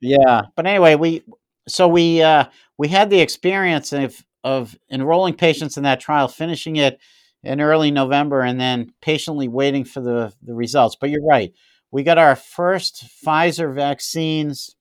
Yeah, 0.00 0.42
but 0.54 0.66
anyway, 0.66 0.94
we 0.94 1.24
so 1.66 1.88
we 1.88 2.22
uh, 2.22 2.44
we 2.78 2.86
had 2.88 3.10
the 3.10 3.20
experience 3.20 3.92
of 3.92 4.24
of 4.44 4.76
enrolling 4.90 5.34
patients 5.34 5.76
in 5.76 5.82
that 5.82 5.98
trial, 5.98 6.28
finishing 6.28 6.76
it 6.76 7.00
in 7.44 7.60
early 7.60 7.90
November, 7.90 8.40
and 8.40 8.60
then 8.60 8.92
patiently 9.00 9.48
waiting 9.48 9.84
for 9.84 10.00
the 10.00 10.32
the 10.42 10.54
results. 10.54 10.96
But 11.00 11.10
you're 11.10 11.24
right, 11.24 11.52
we 11.90 12.02
got 12.02 12.18
our 12.18 12.36
first 12.36 13.06
Pfizer 13.24 13.74
vaccines 13.74 14.74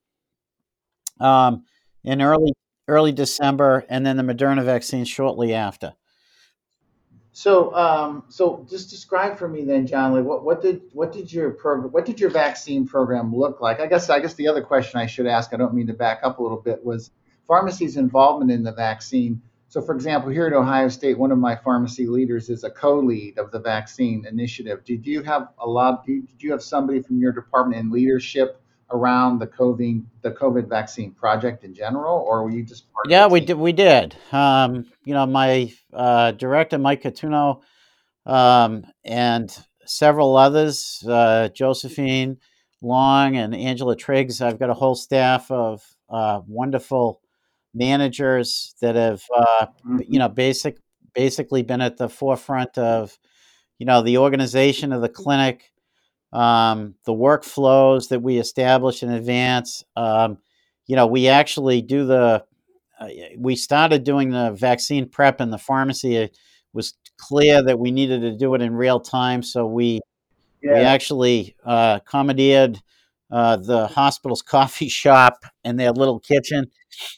um, 1.20 1.64
in 2.04 2.22
early 2.22 2.54
early 2.88 3.12
December, 3.12 3.86
and 3.90 4.06
then 4.06 4.18
the 4.18 4.24
Moderna 4.24 4.64
vaccine 4.64 5.06
shortly 5.06 5.54
after. 5.54 5.94
So, 7.36 7.74
um, 7.76 8.26
so 8.30 8.66
just 8.70 8.92
describe 8.92 9.40
for 9.40 9.48
me 9.48 9.64
then, 9.66 9.88
John. 9.88 10.14
Like, 10.14 10.24
what, 10.24 10.44
what 10.44 10.62
did 10.62 10.82
what 10.94 11.12
did 11.12 11.34
your 11.34 11.50
program, 11.50 11.92
what 11.92 12.06
did 12.06 12.20
your 12.20 12.30
vaccine 12.30 12.86
program 12.88 13.36
look 13.36 13.60
like? 13.60 13.80
I 13.80 13.88
guess 13.88 14.10
I 14.10 14.20
guess 14.20 14.36
the 14.36 14.48
other 14.48 14.62
question 14.62 15.00
I 15.00 15.08
should 15.08 15.26
ask, 15.26 15.52
I 15.54 15.58
don't 15.58 15.74
mean 15.74 15.88
to 15.88 15.94
back 15.94 16.20
up 16.24 16.38
a 16.38 16.44
little 16.44 16.62
bit, 16.62 16.86
was 16.86 17.10
pharmacy's 17.48 17.98
involvement 17.98 18.52
in 18.52 18.64
the 18.64 18.72
vaccine. 18.72 19.42
So, 19.74 19.82
for 19.82 19.96
example, 19.96 20.30
here 20.30 20.46
at 20.46 20.54
Ohio 20.54 20.88
State, 20.88 21.18
one 21.18 21.32
of 21.32 21.40
my 21.40 21.56
pharmacy 21.56 22.06
leaders 22.06 22.48
is 22.52 22.64
a 22.64 22.70
co-lead 22.70 23.40
of 23.40 23.50
the 23.50 23.58
vaccine 23.58 24.24
initiative. 24.30 24.86
Did 24.86 25.04
you 25.04 25.24
have 25.24 25.48
a 25.58 25.68
lot? 25.68 26.06
Did 26.06 26.28
you 26.38 26.52
have 26.52 26.62
somebody 26.62 27.02
from 27.02 27.18
your 27.18 27.32
department 27.32 27.82
in 27.82 27.90
leadership 27.90 28.62
around 28.92 29.40
the 29.40 29.48
COVID 29.48 30.04
the 30.22 30.30
COVID 30.30 30.70
vaccine 30.70 31.12
project 31.12 31.64
in 31.64 31.74
general, 31.74 32.20
or 32.20 32.44
were 32.44 32.52
you 32.52 32.62
just 32.62 32.94
part 32.94 33.10
yeah, 33.10 33.26
of 33.26 33.32
we 33.32 33.40
did. 33.40 33.58
We 33.58 33.72
did. 33.72 34.16
Um, 34.32 34.86
you 35.06 35.16
know, 35.16 35.26
my 35.26 35.74
uh, 35.92 36.34
director, 36.34 36.78
Mike 36.78 37.02
Catuno, 37.02 37.62
um, 38.28 38.86
and 39.04 39.58
several 39.88 40.38
others, 40.38 41.04
uh, 41.10 41.50
Josephine 41.50 42.38
Long 42.84 43.38
and 43.38 43.56
Angela 43.56 43.96
Triggs. 43.96 44.40
I've 44.40 44.60
got 44.60 44.70
a 44.70 44.76
whole 44.76 44.94
staff 44.94 45.50
of 45.50 45.82
uh, 46.12 46.42
wonderful 46.46 47.23
managers 47.74 48.76
that 48.82 48.96
have, 48.96 49.24
uh, 49.36 49.68
you 49.98 50.20
Mhm. 50.20 50.20
know, 50.20 50.30
basic 50.30 50.78
basically 51.14 51.62
been 51.64 51.82
at 51.82 51.98
the 51.98 52.10
forefront 52.10 52.78
of, 52.78 53.18
you 53.80 53.86
know, 53.86 54.02
the 54.02 54.18
organization 54.18 54.92
of 54.94 55.02
the 55.02 55.10
clinic, 55.10 55.72
um, 56.34 56.96
the 57.06 57.14
workflows 57.14 58.10
that 58.10 58.22
we 58.22 58.38
establish 58.40 59.04
in 59.04 59.12
advance. 59.12 59.84
Um, 59.96 60.40
you 60.88 60.96
know, 60.96 61.08
we 61.08 61.28
actually 61.28 61.82
do 61.82 62.06
the 62.06 62.46
uh, 63.00 63.08
we 63.38 63.56
started 63.56 64.04
doing 64.04 64.30
the 64.32 64.52
vaccine 64.52 65.10
prep 65.10 65.42
in 65.42 65.50
the 65.52 65.58
pharmacy. 65.58 66.16
It 66.18 66.38
was 66.74 66.94
clear 67.18 67.64
that 67.64 67.80
we 67.80 67.92
needed 67.92 68.22
to 68.22 68.36
do 68.38 68.56
it 68.56 68.62
in 68.62 68.76
real 68.76 69.00
time, 69.00 69.44
so 69.44 69.66
we 69.66 70.00
we 70.70 70.84
actually 70.84 71.56
uh, 71.66 72.00
commandeered 72.00 72.80
uh, 73.34 73.58
the 73.58 73.88
hospital's 73.88 74.42
coffee 74.56 74.88
shop 74.88 75.44
and 75.64 75.80
their 75.80 75.92
little 75.92 76.20
kitchen, 76.20 76.68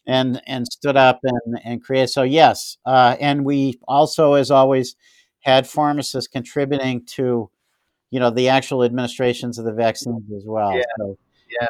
and 0.08 0.42
and 0.48 0.66
stood 0.66 0.98
up 0.98 1.20
and 1.24 1.60
and 1.64 1.84
created. 1.84 2.08
So 2.08 2.24
yes, 2.24 2.78
uh, 2.86 3.16
and 3.20 3.46
we 3.46 3.80
also, 3.88 4.34
as 4.34 4.50
always, 4.50 4.96
had 5.42 5.68
pharmacists 5.68 6.28
contributing 6.28 7.06
to 7.08 7.50
you 8.10 8.20
know 8.20 8.30
the 8.30 8.50
actual 8.50 8.84
administrations 8.84 9.60
of 9.60 9.66
the 9.66 9.74
vaccines 9.74 10.24
as 10.36 10.44
well. 10.46 10.74
yeah, 10.74 10.84
So 10.98 11.18
yeah. 11.50 11.68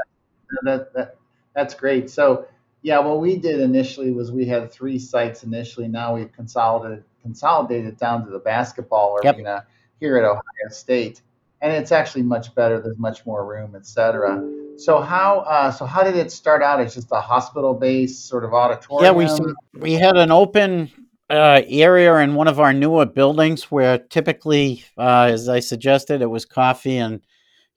That, 0.63 0.93
that 0.93 1.15
that's 1.55 1.73
great. 1.73 2.09
So, 2.09 2.45
yeah, 2.81 2.99
what 2.99 3.19
we 3.19 3.37
did 3.37 3.61
initially 3.61 4.11
was 4.11 4.31
we 4.31 4.45
had 4.45 4.71
three 4.71 4.99
sites 4.99 5.43
initially. 5.43 5.87
Now 5.87 6.15
we've 6.15 6.31
consolidated 6.31 7.03
consolidated 7.23 7.97
down 7.97 8.23
to 8.25 8.31
the 8.31 8.39
basketball 8.39 9.17
yep, 9.23 9.35
arena 9.35 9.65
here 9.99 10.17
at 10.17 10.23
Ohio 10.23 10.69
State, 10.69 11.21
and 11.65 11.73
it's 11.73 11.91
actually 11.91 12.21
much 12.21 12.53
better. 12.53 12.79
There's 12.79 12.99
much 12.99 13.25
more 13.25 13.43
room, 13.45 13.75
etc. 13.75 14.41
So 14.77 15.01
how 15.01 15.39
uh, 15.39 15.71
so 15.71 15.85
how 15.85 16.03
did 16.03 16.15
it 16.15 16.31
start 16.31 16.61
out 16.61 16.79
as 16.79 16.93
just 16.93 17.07
a 17.11 17.19
hospital 17.19 17.73
based 17.73 18.27
sort 18.27 18.43
of 18.45 18.53
auditorium. 18.53 19.19
yeah, 19.19 19.37
we 19.73 19.79
we 19.81 19.93
had 19.93 20.15
an 20.15 20.31
open. 20.31 20.91
Uh, 21.27 21.63
area 21.67 22.15
in 22.17 22.35
one 22.35 22.47
of 22.47 22.59
our 22.59 22.71
newer 22.71 23.03
buildings 23.03 23.71
where 23.71 23.97
typically, 23.97 24.85
uh, 24.95 25.27
as 25.31 25.49
I 25.49 25.59
suggested, 25.59 26.21
it 26.21 26.27
was 26.27 26.45
coffee 26.45 26.97
and 26.97 27.19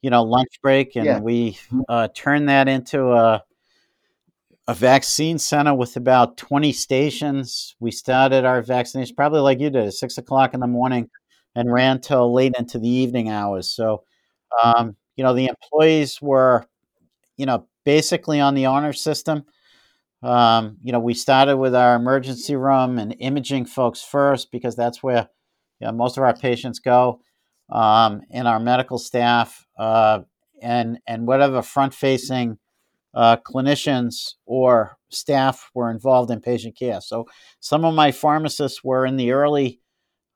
you 0.03 0.11
know 0.11 0.21
lunch 0.21 0.61
break, 0.61 0.93
Yeah. 0.93 1.15
and 1.15 1.23
we 1.23 1.57
Mhm. 1.71 1.81
uh, 1.89 2.09
turned 2.13 2.47
that 2.49 2.67
into 2.67 3.11
a 3.11 3.43
a 4.67 4.73
vaccine 4.75 5.39
center 5.39 5.73
with 5.73 5.95
about 5.97 6.37
20 6.37 6.71
stations. 6.71 7.75
We 7.79 7.89
started 7.89 8.45
our 8.45 8.61
vaccination 8.61 9.15
probably 9.15 9.39
like 9.39 9.59
you 9.59 9.71
did 9.71 9.87
at 9.87 9.93
six 9.93 10.19
o'clock 10.19 10.53
in 10.53 10.59
the 10.59 10.67
morning 10.67 11.09
and 11.55 11.71
ran 11.71 12.01
till 12.01 12.33
late 12.33 12.53
into 12.57 12.79
the 12.79 12.89
evening 12.89 13.29
hours. 13.29 13.69
So, 13.69 14.03
um, 14.63 14.95
you 15.15 15.23
know, 15.23 15.33
the 15.33 15.47
employees 15.47 16.21
were, 16.21 16.65
you 17.37 17.45
know, 17.45 17.67
basically 17.85 18.39
on 18.39 18.55
the 18.55 18.65
honor 18.65 18.93
system. 18.93 19.45
Um, 20.21 20.77
you 20.83 20.91
know, 20.91 20.99
we 20.99 21.13
started 21.13 21.57
with 21.57 21.73
our 21.75 21.95
emergency 21.95 22.55
room 22.55 22.99
and 22.99 23.15
imaging 23.19 23.65
folks 23.65 24.01
first 24.01 24.51
because 24.51 24.75
that's 24.75 25.01
where 25.01 25.29
you 25.79 25.87
know, 25.87 25.93
most 25.93 26.17
of 26.17 26.23
our 26.23 26.35
patients 26.35 26.79
go, 26.79 27.21
um, 27.69 28.21
and 28.31 28.47
our 28.47 28.59
medical 28.59 28.97
staff, 28.97 29.65
uh, 29.77 30.19
and 30.61 30.99
and 31.07 31.25
whatever 31.25 31.61
front 31.61 31.93
facing 31.93 32.57
uh, 33.13 33.37
clinicians 33.37 34.35
or 34.45 34.97
staff 35.09 35.69
were 35.73 35.91
involved 35.91 36.31
in 36.31 36.41
patient 36.41 36.77
care. 36.77 37.01
So 37.01 37.27
some 37.59 37.85
of 37.85 37.95
my 37.95 38.11
pharmacists 38.11 38.83
were 38.83 39.05
in 39.05 39.17
the 39.17 39.31
early 39.31 39.81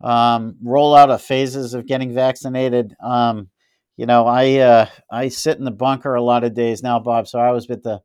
um, 0.03 0.57
rollout 0.63 1.09
of 1.09 1.21
phases 1.21 1.73
of 1.73 1.87
getting 1.87 2.13
vaccinated. 2.13 2.95
Um, 3.03 3.49
you 3.97 4.05
know, 4.05 4.27
I 4.27 4.57
uh, 4.57 4.87
I 5.11 5.29
sit 5.29 5.57
in 5.57 5.65
the 5.65 5.71
bunker 5.71 6.15
a 6.15 6.21
lot 6.23 6.43
of 6.43 6.53
days 6.53 6.83
now, 6.83 6.99
Bob. 6.99 7.27
So 7.27 7.39
I 7.39 7.51
was 7.51 7.67
with 7.69 7.83
the 7.83 8.01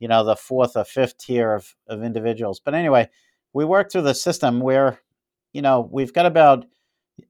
you 0.00 0.08
know 0.08 0.24
the 0.24 0.36
fourth 0.36 0.76
or 0.76 0.84
fifth 0.84 1.18
tier 1.18 1.54
of 1.54 1.74
of 1.88 2.02
individuals. 2.02 2.60
But 2.64 2.74
anyway, 2.74 3.08
we 3.52 3.64
work 3.64 3.92
through 3.92 4.02
the 4.02 4.14
system 4.14 4.60
where 4.60 5.00
you 5.52 5.62
know 5.62 5.88
we've 5.92 6.12
got 6.14 6.26
about 6.26 6.66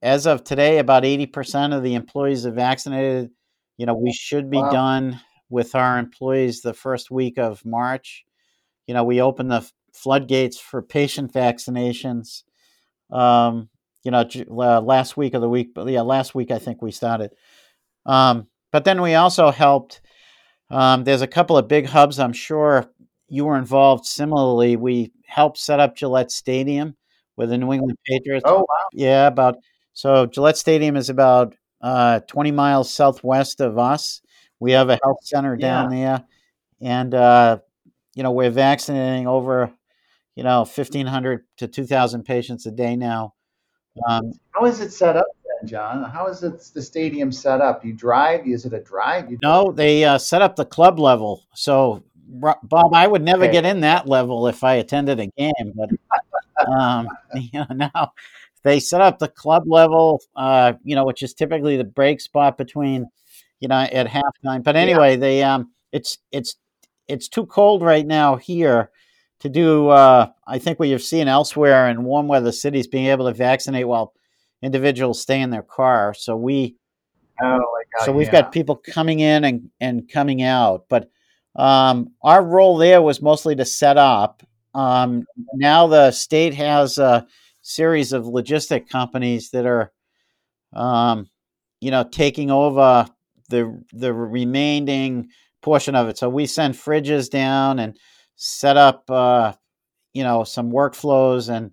as 0.02 0.26
of 0.26 0.44
today 0.44 0.78
about 0.78 1.02
80% 1.02 1.76
of 1.76 1.82
the 1.82 1.94
employees 1.94 2.46
are 2.46 2.52
vaccinated 2.52 3.30
you 3.78 3.86
know 3.86 3.94
we 3.94 4.12
should 4.12 4.50
be 4.50 4.58
Wow. 4.58 4.70
done 4.70 5.20
with 5.50 5.74
our 5.74 5.98
employees 5.98 6.62
the 6.62 6.72
first 6.74 7.10
week 7.10 7.38
of 7.38 7.64
march 7.64 8.24
you 8.86 8.94
know 8.94 9.04
we 9.04 9.20
open 9.20 9.48
the 9.48 9.68
floodgates 9.92 10.58
for 10.58 10.82
patient 10.82 11.32
vaccinations 11.32 12.44
um, 13.10 13.68
you 14.04 14.10
know 14.10 14.24
uh, 14.50 14.80
last 14.80 15.16
week 15.16 15.34
of 15.34 15.40
the 15.40 15.48
week 15.48 15.74
but 15.74 15.86
yeah 15.88 16.00
last 16.02 16.34
week 16.34 16.50
i 16.50 16.58
think 16.58 16.82
we 16.82 16.90
started 16.90 17.30
um, 18.06 18.46
but 18.72 18.84
then 18.84 19.00
we 19.02 19.14
also 19.14 19.50
helped 19.50 20.00
um, 20.70 21.04
there's 21.04 21.22
a 21.22 21.26
couple 21.26 21.56
of 21.56 21.68
big 21.68 21.86
hubs 21.86 22.18
i'm 22.18 22.32
sure 22.32 22.86
you 23.28 23.44
were 23.44 23.56
involved 23.58 24.04
similarly 24.06 24.76
we 24.76 25.12
helped 25.26 25.58
set 25.58 25.80
up 25.80 25.96
gillette 25.96 26.30
stadium 26.30 26.96
with 27.36 27.50
the 27.50 27.58
new 27.58 27.72
england 27.72 27.98
patriots 28.06 28.44
Oh 28.46 28.58
wow. 28.58 28.88
yeah, 28.92 29.26
about 29.26 29.56
so 29.94 30.24
Gillette 30.26 30.56
Stadium 30.56 30.96
is 30.96 31.10
about 31.10 31.54
uh, 31.82 32.20
20 32.20 32.50
miles 32.50 32.90
southwest 32.92 33.60
of 33.60 33.76
us. 33.78 34.22
We 34.58 34.72
have 34.72 34.88
a 34.88 34.98
health 35.02 35.18
center 35.22 35.54
Yeah. 35.54 35.68
down 35.68 35.90
there, 35.90 36.24
and 36.80 37.14
uh, 37.14 37.58
you 38.14 38.22
know 38.22 38.30
we're 38.32 38.50
vaccinating 38.50 39.26
over 39.26 39.70
you 40.34 40.44
know 40.44 40.64
1,500 40.64 41.44
to 41.58 41.68
2,000 41.68 42.24
patients 42.24 42.64
a 42.66 42.70
day 42.70 42.96
now. 42.96 43.34
Um, 44.08 44.32
How 44.52 44.64
is 44.64 44.80
it 44.80 44.92
set 44.92 45.16
up 45.16 45.26
then, 45.44 45.68
John? 45.68 46.02
How 46.04 46.26
is 46.26 46.42
it 46.42 46.60
the 46.74 46.82
stadium 46.82 47.30
set 47.30 47.60
up? 47.60 47.84
You 47.84 47.92
drive? 47.92 48.46
Is 48.46 48.64
it 48.64 48.72
a 48.72 48.80
drive? 48.80 49.30
You 49.30 49.38
no, 49.42 49.72
they 49.72 50.04
uh, 50.04 50.18
set 50.18 50.42
up 50.42 50.56
the 50.56 50.64
club 50.64 50.98
level. 50.98 51.44
So 51.54 52.02
Bob, 52.62 52.94
I 52.94 53.06
would 53.06 53.22
never 53.22 53.44
okay? 53.44 53.52
get 53.52 53.64
in 53.64 53.80
that 53.80 54.08
level 54.08 54.48
if 54.48 54.64
I 54.64 54.74
attended 54.74 55.20
a 55.20 55.26
game, 55.26 55.74
but 55.74 55.90
um, 56.68 57.08
you 57.34 57.50
know 57.54 57.66
now 57.74 58.12
they 58.62 58.80
set 58.80 59.00
up 59.00 59.18
the 59.18 59.28
club 59.28 59.64
level, 59.66 60.22
uh, 60.36 60.74
you 60.84 60.94
know, 60.94 61.04
which 61.04 61.22
is 61.22 61.34
typically 61.34 61.76
the 61.76 61.84
break 61.84 62.20
spot 62.20 62.56
between, 62.56 63.06
you 63.60 63.68
know, 63.68 63.80
at 63.80 64.06
halftime. 64.06 64.62
But 64.62 64.76
Yeah. 64.76 64.82
anyway, 64.82 65.16
they 65.16 65.42
um, 65.42 65.72
it's 65.92 66.18
it's 66.30 66.56
it's 67.08 67.28
too 67.28 67.46
cold 67.46 67.82
right 67.82 68.06
now 68.06 68.36
here 68.36 68.90
to 69.42 69.48
do. 69.48 69.88
Uh, 69.88 70.28
I 70.46 70.58
think 70.58 70.78
what 70.78 70.88
you've 70.88 71.02
seen 71.02 71.28
elsewhere 71.28 71.88
in 71.88 72.04
warm 72.04 72.28
weather 72.28 72.52
cities, 72.52 72.86
being 72.86 73.06
able 73.06 73.26
to 73.26 73.34
vaccinate 73.34 73.86
while 73.86 74.14
individuals 74.62 75.20
stay 75.20 75.40
in 75.40 75.50
their 75.50 75.62
car. 75.62 76.14
So 76.14 76.36
we 76.36 76.76
Oh 77.42 77.58
my 77.58 78.04
so 78.04 78.12
God. 78.12 78.16
we've 78.16 78.26
Yeah. 78.26 78.42
got 78.42 78.52
people 78.52 78.76
coming 78.76 79.20
in 79.20 79.44
and, 79.44 79.70
and 79.80 80.08
coming 80.08 80.42
out. 80.42 80.84
But 80.88 81.10
um, 81.56 82.12
our 82.22 82.44
role 82.44 82.76
there 82.76 83.02
was 83.02 83.20
mostly 83.20 83.56
to 83.56 83.64
set 83.64 83.98
up. 83.98 84.42
Um, 84.74 85.24
now 85.54 85.86
the 85.86 86.10
state 86.12 86.54
has 86.54 86.98
a 86.98 87.26
series 87.62 88.12
of 88.12 88.24
logistic 88.24 88.88
companies 88.88 89.50
that 89.50 89.66
are, 89.66 89.92
um, 90.72 91.28
you 91.80 91.90
know, 91.90 92.04
taking 92.04 92.50
over 92.50 93.06
the 93.50 93.82
the 93.92 94.14
remaining 94.14 95.28
portion 95.60 95.94
of 95.94 96.08
it. 96.08 96.18
So 96.18 96.28
we 96.28 96.46
send 96.46 96.74
fridges 96.74 97.28
down 97.28 97.78
and 97.78 97.98
set 98.36 98.76
up, 98.76 99.10
uh, 99.10 99.52
you 100.12 100.22
know, 100.22 100.44
some 100.44 100.70
workflows 100.70 101.48
and 101.48 101.72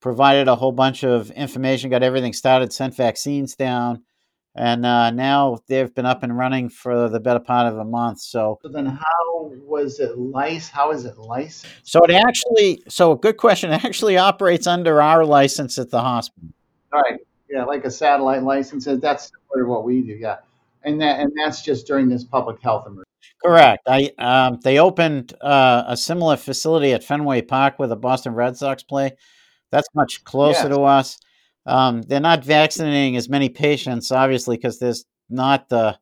provided 0.00 0.48
a 0.48 0.54
whole 0.54 0.72
bunch 0.72 1.04
of 1.04 1.30
information, 1.32 1.90
got 1.90 2.02
everything 2.02 2.32
started, 2.32 2.72
sent 2.72 2.94
vaccines 2.94 3.56
down, 3.56 4.02
and 4.54 4.86
uh, 4.86 5.10
now 5.10 5.58
they've 5.68 5.94
been 5.94 6.06
up 6.06 6.22
and 6.22 6.36
running 6.36 6.68
for 6.68 7.08
the 7.08 7.20
better 7.20 7.40
part 7.40 7.70
of 7.72 7.78
a 7.78 7.84
month. 7.84 8.20
So, 8.20 8.58
So 8.62 8.68
then, 8.68 8.86
how 8.86 9.50
was 9.64 10.00
it 10.00 10.16
licensed? 10.16 10.72
How 10.72 10.92
is 10.92 11.04
it 11.04 11.18
licensed? 11.18 11.66
so 11.82 12.00
it 12.04 12.10
actually, 12.10 12.82
so 12.88 13.12
a 13.12 13.16
good 13.16 13.36
question. 13.36 13.70
It 13.76 13.84
actually 13.84 14.16
operates 14.16 14.66
under 14.66 15.02
our 15.02 15.24
license 15.24 15.78
at 15.78 15.90
the 15.90 16.00
hospital. 16.00 16.48
All 16.92 17.00
right. 17.00 17.20
Yeah, 17.50 17.64
like 17.64 17.84
a 17.84 17.90
satellite 17.90 18.42
license. 18.42 18.84
That's 18.86 19.30
similar 19.30 19.66
to 19.66 19.70
what 19.70 19.84
we 19.84 20.02
do. 20.02 20.12
Yeah, 20.12 20.38
and 20.82 21.00
that 21.00 21.20
and 21.20 21.32
that's 21.36 21.62
just 21.62 21.86
during 21.86 22.08
this 22.08 22.24
public 22.24 22.60
health 22.62 22.86
emergency. 22.86 23.05
Correct. 23.44 23.82
I 23.86 24.10
um, 24.18 24.58
they 24.64 24.78
opened 24.78 25.34
uh, 25.40 25.84
a 25.86 25.96
similar 25.96 26.36
facility 26.36 26.92
at 26.92 27.04
Fenway 27.04 27.42
Park 27.42 27.78
where 27.78 27.88
the 27.88 27.96
Boston 27.96 28.34
Red 28.34 28.56
Sox 28.56 28.82
play. 28.82 29.12
That's 29.70 29.88
much 29.94 30.24
closer 30.24 30.68
to 30.68 30.80
us. 30.82 31.18
Um, 31.66 32.02
they're 32.02 32.20
not 32.20 32.44
vaccinating 32.44 33.16
as 33.16 33.28
many 33.28 33.48
patients, 33.48 34.10
obviously, 34.12 34.56
because 34.56 34.78
there's 34.78 35.04
not 35.28 35.68
the 35.68 35.98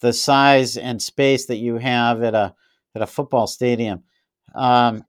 the 0.00 0.12
size 0.12 0.76
and 0.76 1.00
space 1.02 1.46
that 1.46 1.56
you 1.56 1.76
have 1.78 2.22
at 2.22 2.34
a 2.34 2.54
at 2.94 3.02
a 3.02 3.06
football 3.06 3.46
stadium. 3.46 4.04
Um, 4.54 5.04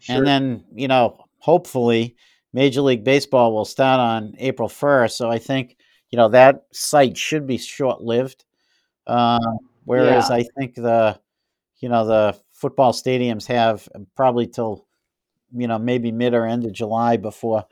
Sure. 0.00 0.16
and 0.16 0.26
then 0.26 0.64
you 0.74 0.88
know 0.88 1.26
hopefully 1.38 2.16
Major 2.52 2.82
League 2.82 3.04
Baseball 3.04 3.54
will 3.54 3.64
start 3.64 4.00
on 4.00 4.34
April 4.38 4.68
1st. 4.68 5.16
So 5.16 5.30
I 5.30 5.38
think, 5.38 5.76
you 6.10 6.16
know, 6.16 6.28
that 6.30 6.64
site 6.72 7.16
should 7.16 7.46
be 7.46 7.56
short 7.58 8.02
lived. 8.02 8.44
Uh, 9.06 9.38
whereas 9.84 10.28
Yeah. 10.30 10.36
I 10.36 10.44
think 10.58 10.74
the, 10.74 11.18
you 11.80 11.88
know, 11.88 12.06
the 12.06 12.38
football 12.52 12.92
stadiums 12.92 13.46
have 13.46 13.88
probably 14.14 14.46
till, 14.46 14.86
you 15.52 15.66
know, 15.66 15.78
maybe 15.78 16.12
mid 16.12 16.34
or 16.34 16.46
end 16.46 16.64
of 16.64 16.72
July 16.72 17.16
before, 17.16 17.64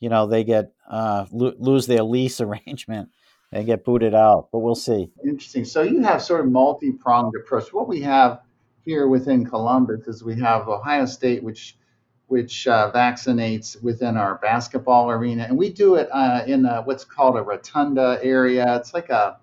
you 0.00 0.08
know, 0.08 0.26
they 0.26 0.44
get, 0.44 0.72
uh, 0.88 1.26
lo- 1.32 1.54
lose 1.58 1.86
their 1.86 2.02
lease 2.02 2.40
arrangement 2.46 3.10
and 3.52 3.66
get 3.66 3.84
booted 3.84 4.14
out. 4.14 4.48
But 4.52 4.60
we'll 4.60 4.74
see. 4.74 5.10
Interesting. 5.24 5.64
So 5.64 5.82
you 5.82 6.02
have 6.02 6.22
sort 6.22 6.40
of 6.40 6.50
multi-pronged 6.50 7.34
approach. 7.36 7.72
What 7.72 7.88
we 7.88 8.00
have 8.02 8.40
here 8.84 9.08
within 9.08 9.44
Columbus 9.44 10.06
is 10.06 10.22
we 10.24 10.38
have 10.40 10.68
Ohio 10.68 11.06
State, 11.06 11.42
which 11.42 11.76
which 12.28 12.66
uh, 12.68 12.92
vaccinates 12.94 13.82
within 13.82 14.18
our 14.18 14.34
basketball 14.36 15.10
arena, 15.10 15.44
and 15.44 15.56
we 15.56 15.70
do 15.70 15.94
it 15.94 16.10
uh, 16.12 16.42
in 16.46 16.66
a, 16.66 16.82
what's 16.82 17.02
called 17.02 17.38
a 17.38 17.42
rotunda 17.42 18.18
area. 18.22 18.76
It's 18.76 18.92
like 18.92 19.08
a 19.08 19.38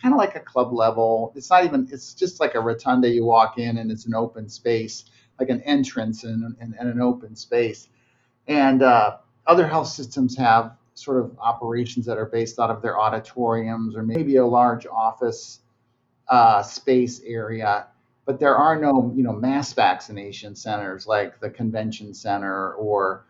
kind 0.00 0.14
of 0.14 0.18
like 0.18 0.36
a 0.36 0.40
club 0.40 0.72
level. 0.72 1.32
It's 1.34 1.50
not 1.50 1.64
even. 1.64 1.88
It's 1.92 2.14
just 2.14 2.40
like 2.40 2.54
a 2.54 2.60
rotunda. 2.60 3.08
You 3.08 3.24
walk 3.24 3.58
in, 3.58 3.78
and 3.78 3.90
it's 3.90 4.06
an 4.06 4.14
open 4.14 4.48
space, 4.48 5.04
like 5.38 5.48
an 5.48 5.62
entrance 5.62 6.24
and, 6.24 6.56
and, 6.60 6.74
and 6.78 6.88
an 6.88 7.00
open 7.00 7.36
space. 7.36 7.88
And 8.48 8.82
uh, 8.82 9.18
other 9.46 9.66
health 9.66 9.88
systems 9.88 10.36
have 10.36 10.76
sort 10.94 11.22
of 11.22 11.38
operations 11.38 12.06
that 12.06 12.18
are 12.18 12.26
based 12.26 12.58
out 12.58 12.70
of 12.70 12.82
their 12.82 12.98
auditoriums 12.98 13.96
or 13.96 14.02
maybe 14.02 14.36
a 14.36 14.46
large 14.46 14.86
office 14.86 15.60
uh, 16.28 16.62
space 16.62 17.20
area. 17.24 17.86
But 18.26 18.38
there 18.38 18.56
are 18.56 18.78
no, 18.78 19.12
you 19.16 19.22
know, 19.22 19.32
mass 19.32 19.72
vaccination 19.72 20.54
centers 20.54 21.06
like 21.06 21.40
the 21.40 21.50
convention 21.50 22.14
center 22.14 22.74
or 22.74 23.24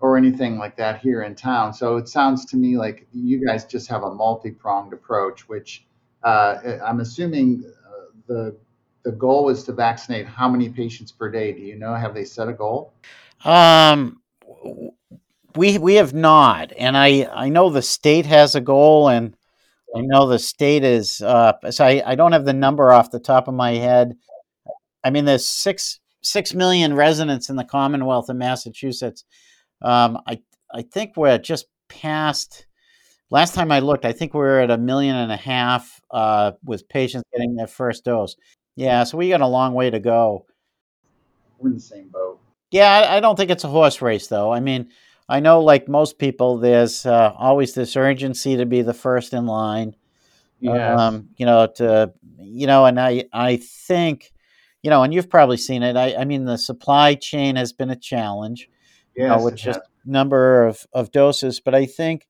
or 0.00 0.16
anything 0.16 0.58
like 0.58 0.76
that 0.76 1.00
here 1.00 1.22
in 1.22 1.34
town. 1.34 1.72
So 1.72 1.96
it 1.96 2.08
sounds 2.08 2.44
to 2.46 2.56
me 2.56 2.76
like 2.76 3.06
you 3.12 3.44
guys 3.44 3.64
just 3.64 3.88
have 3.88 4.02
a 4.02 4.14
multi-pronged 4.14 4.92
approach, 4.92 5.48
which 5.48 5.86
uh, 6.26 6.78
I'm 6.84 7.00
assuming 7.00 7.64
uh, 7.86 8.10
the 8.26 8.56
the 9.04 9.12
goal 9.12 9.48
is 9.48 9.62
to 9.64 9.72
vaccinate 9.72 10.26
how 10.26 10.48
many 10.48 10.68
patients 10.68 11.12
per 11.12 11.30
day? 11.30 11.52
Do 11.52 11.60
you 11.60 11.76
know? 11.76 11.94
Have 11.94 12.14
they 12.14 12.24
set 12.24 12.48
a 12.48 12.52
goal? 12.52 12.92
Um, 13.44 14.20
we 15.54 15.78
we 15.78 15.94
have 15.94 16.14
not, 16.14 16.72
and 16.76 16.96
I 16.96 17.28
I 17.32 17.48
know 17.48 17.70
the 17.70 17.80
state 17.80 18.26
has 18.26 18.56
a 18.56 18.60
goal, 18.60 19.08
and 19.08 19.36
I 19.94 20.00
know 20.00 20.26
the 20.26 20.40
state 20.40 20.82
is. 20.82 21.22
Uh, 21.22 21.52
so 21.70 21.84
I 21.84 22.02
I 22.04 22.16
don't 22.16 22.32
have 22.32 22.44
the 22.44 22.52
number 22.52 22.92
off 22.92 23.12
the 23.12 23.20
top 23.20 23.46
of 23.46 23.54
my 23.54 23.74
head. 23.74 24.16
I 25.04 25.10
mean, 25.10 25.26
there's 25.26 25.46
six 25.46 26.00
six 26.22 26.54
million 26.54 26.94
residents 26.94 27.48
in 27.48 27.54
the 27.54 27.64
Commonwealth 27.64 28.28
of 28.28 28.36
Massachusetts. 28.36 29.24
Um, 29.80 30.18
I 30.26 30.40
I 30.74 30.82
think 30.82 31.16
we're 31.16 31.38
just 31.38 31.66
past. 31.88 32.65
Last 33.30 33.54
time 33.54 33.72
I 33.72 33.80
looked, 33.80 34.04
I 34.04 34.12
think 34.12 34.34
we 34.34 34.40
were 34.40 34.60
at 34.60 34.70
a 34.70 34.78
million 34.78 35.16
and 35.16 35.32
a 35.32 35.36
half 35.36 36.00
uh, 36.10 36.52
with 36.64 36.88
patients 36.88 37.24
getting 37.32 37.56
their 37.56 37.66
first 37.66 38.04
dose. 38.04 38.36
Yeah, 38.76 39.04
so 39.04 39.18
we 39.18 39.30
got 39.30 39.40
a 39.40 39.46
long 39.46 39.74
way 39.74 39.90
to 39.90 39.98
go. 39.98 40.46
We're 41.58 41.70
in 41.70 41.74
the 41.74 41.80
same 41.80 42.08
boat. 42.08 42.40
Yeah, 42.70 42.90
I, 42.90 43.16
I 43.16 43.20
don't 43.20 43.36
think 43.36 43.50
it's 43.50 43.64
a 43.64 43.68
horse 43.68 44.02
race, 44.02 44.28
though. 44.28 44.52
I 44.52 44.60
mean, 44.60 44.90
I 45.28 45.40
know, 45.40 45.60
like 45.60 45.88
most 45.88 46.18
people, 46.18 46.58
there's 46.58 47.04
uh, 47.04 47.32
always 47.36 47.74
this 47.74 47.96
urgency 47.96 48.56
to 48.56 48.66
be 48.66 48.82
the 48.82 48.94
first 48.94 49.32
in 49.32 49.46
line. 49.46 49.96
Yes. 50.60 50.98
Um, 50.98 51.30
you 51.36 51.46
know, 51.46 51.66
to 51.76 52.12
you 52.38 52.66
know, 52.66 52.86
and 52.86 52.98
I 52.98 53.24
I 53.32 53.56
think, 53.56 54.32
you 54.82 54.90
know, 54.90 55.02
and 55.02 55.12
you've 55.12 55.28
probably 55.28 55.56
seen 55.56 55.82
it. 55.82 55.96
I, 55.96 56.14
I 56.14 56.24
mean, 56.24 56.44
the 56.44 56.56
supply 56.56 57.14
chain 57.14 57.56
has 57.56 57.72
been 57.72 57.90
a 57.90 57.96
challenge, 57.96 58.70
you 59.14 59.26
know, 59.26 59.42
with 59.42 59.54
it 59.54 59.58
just 59.58 59.80
number 60.04 60.66
of, 60.66 60.86
of 60.92 61.10
doses. 61.10 61.60
But 61.60 61.74
I 61.74 61.86
think, 61.86 62.26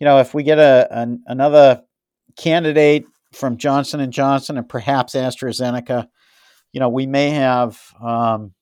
you 0.00 0.06
know, 0.06 0.18
if 0.18 0.34
we 0.34 0.42
get 0.42 0.58
a 0.58 0.88
an, 0.90 1.22
another 1.26 1.82
candidate 2.36 3.04
from 3.32 3.58
Johnson 3.58 4.00
and 4.00 4.12
Johnson 4.12 4.58
and 4.58 4.68
perhaps 4.68 5.14
AstraZeneca, 5.14 6.08
you 6.72 6.80
know, 6.80 6.88
we 6.88 7.06
may 7.06 7.30
have, 7.30 7.80
um, 8.02 8.52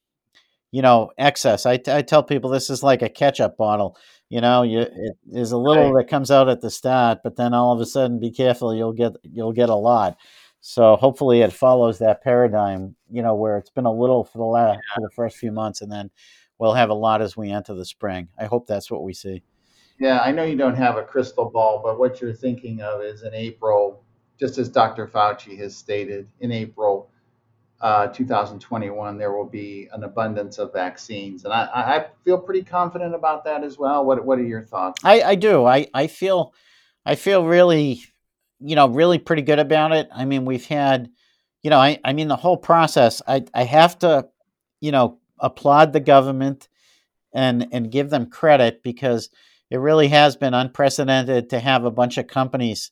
you 0.72 0.82
know, 0.82 1.10
excess. 1.16 1.64
I, 1.64 1.80
I 1.86 2.02
tell 2.02 2.22
people 2.22 2.50
this 2.50 2.68
is 2.68 2.82
like 2.82 3.00
a 3.02 3.08
ketchup 3.08 3.56
bottle. 3.56 3.96
You 4.28 4.42
know, 4.42 4.62
you 4.62 4.80
it, 4.80 5.16
there's 5.24 5.52
a 5.52 5.56
little 5.56 5.92
Right. 5.94 6.02
that 6.04 6.10
comes 6.10 6.30
out 6.30 6.48
at 6.50 6.60
the 6.60 6.70
start, 6.70 7.20
but 7.24 7.36
then 7.36 7.54
all 7.54 7.72
of 7.72 7.80
a 7.80 7.86
sudden, 7.86 8.18
be 8.20 8.30
careful, 8.30 8.74
you'll 8.74 8.92
get 8.92 9.12
you'll 9.22 9.52
get 9.52 9.70
a 9.70 9.74
lot. 9.74 10.18
So 10.60 10.96
hopefully, 10.96 11.40
it 11.40 11.52
follows 11.52 11.98
that 12.00 12.22
paradigm. 12.22 12.96
You 13.10 13.22
know, 13.22 13.34
where 13.36 13.56
it's 13.56 13.70
been 13.70 13.86
a 13.86 13.92
little 13.92 14.24
for 14.24 14.38
the 14.38 14.44
last 14.44 14.80
for 14.94 15.00
the 15.00 15.14
first 15.14 15.36
few 15.38 15.52
months, 15.52 15.80
and 15.80 15.90
then 15.90 16.10
we'll 16.58 16.74
have 16.74 16.90
a 16.90 16.94
lot 16.94 17.22
as 17.22 17.36
we 17.36 17.50
enter 17.50 17.72
the 17.74 17.86
spring. 17.86 18.28
I 18.38 18.44
hope 18.46 18.66
that's 18.66 18.90
what 18.90 19.02
we 19.04 19.14
see. 19.14 19.42
Yeah, 19.98 20.20
I 20.20 20.30
know 20.32 20.44
you 20.44 20.56
don't 20.56 20.76
have 20.76 20.96
a 20.96 21.02
crystal 21.02 21.50
ball, 21.50 21.80
but 21.82 21.98
what 21.98 22.20
you're 22.20 22.32
thinking 22.32 22.80
of 22.80 23.02
is 23.02 23.22
in 23.22 23.34
April, 23.34 24.04
just 24.38 24.58
as 24.58 24.68
Dr. 24.68 25.06
Fauci 25.06 25.58
has 25.58 25.76
stated, 25.76 26.28
in 26.40 26.52
April 26.52 27.10
uh, 27.80 28.06
2021, 28.08 29.18
there 29.18 29.32
will 29.32 29.44
be 29.44 29.88
an 29.92 30.04
abundance 30.04 30.58
of 30.58 30.72
vaccines. 30.72 31.44
And 31.44 31.52
I, 31.52 31.68
I 31.74 32.06
feel 32.24 32.38
pretty 32.38 32.62
confident 32.62 33.14
about 33.14 33.44
that 33.44 33.64
as 33.64 33.78
well. 33.78 34.04
What, 34.04 34.24
what 34.24 34.38
are 34.38 34.44
your 34.44 34.62
thoughts? 34.62 35.02
I, 35.04 35.22
I 35.22 35.34
do. 35.34 35.64
I, 35.64 35.88
I 35.94 36.06
feel 36.06 36.54
I 37.04 37.14
feel 37.14 37.44
really, 37.46 38.02
you 38.60 38.76
know, 38.76 38.88
really 38.88 39.18
pretty 39.18 39.42
good 39.42 39.58
about 39.58 39.92
it. 39.92 40.08
I 40.14 40.24
mean, 40.24 40.44
we've 40.44 40.66
had, 40.66 41.08
you 41.62 41.70
know, 41.70 41.78
I, 41.78 41.98
I 42.04 42.12
mean 42.12 42.28
the 42.28 42.36
whole 42.36 42.56
process. 42.56 43.22
I, 43.26 43.44
I 43.54 43.64
have 43.64 43.98
to, 44.00 44.28
you 44.80 44.92
know, 44.92 45.18
applaud 45.40 45.92
the 45.92 46.00
government 46.00 46.68
and 47.32 47.66
and 47.72 47.90
give 47.90 48.10
them 48.10 48.28
credit 48.28 48.82
because 48.82 49.30
it 49.70 49.78
really 49.78 50.08
has 50.08 50.36
been 50.36 50.54
unprecedented 50.54 51.50
to 51.50 51.60
have 51.60 51.84
a 51.84 51.90
bunch 51.90 52.18
of 52.18 52.26
companies, 52.26 52.90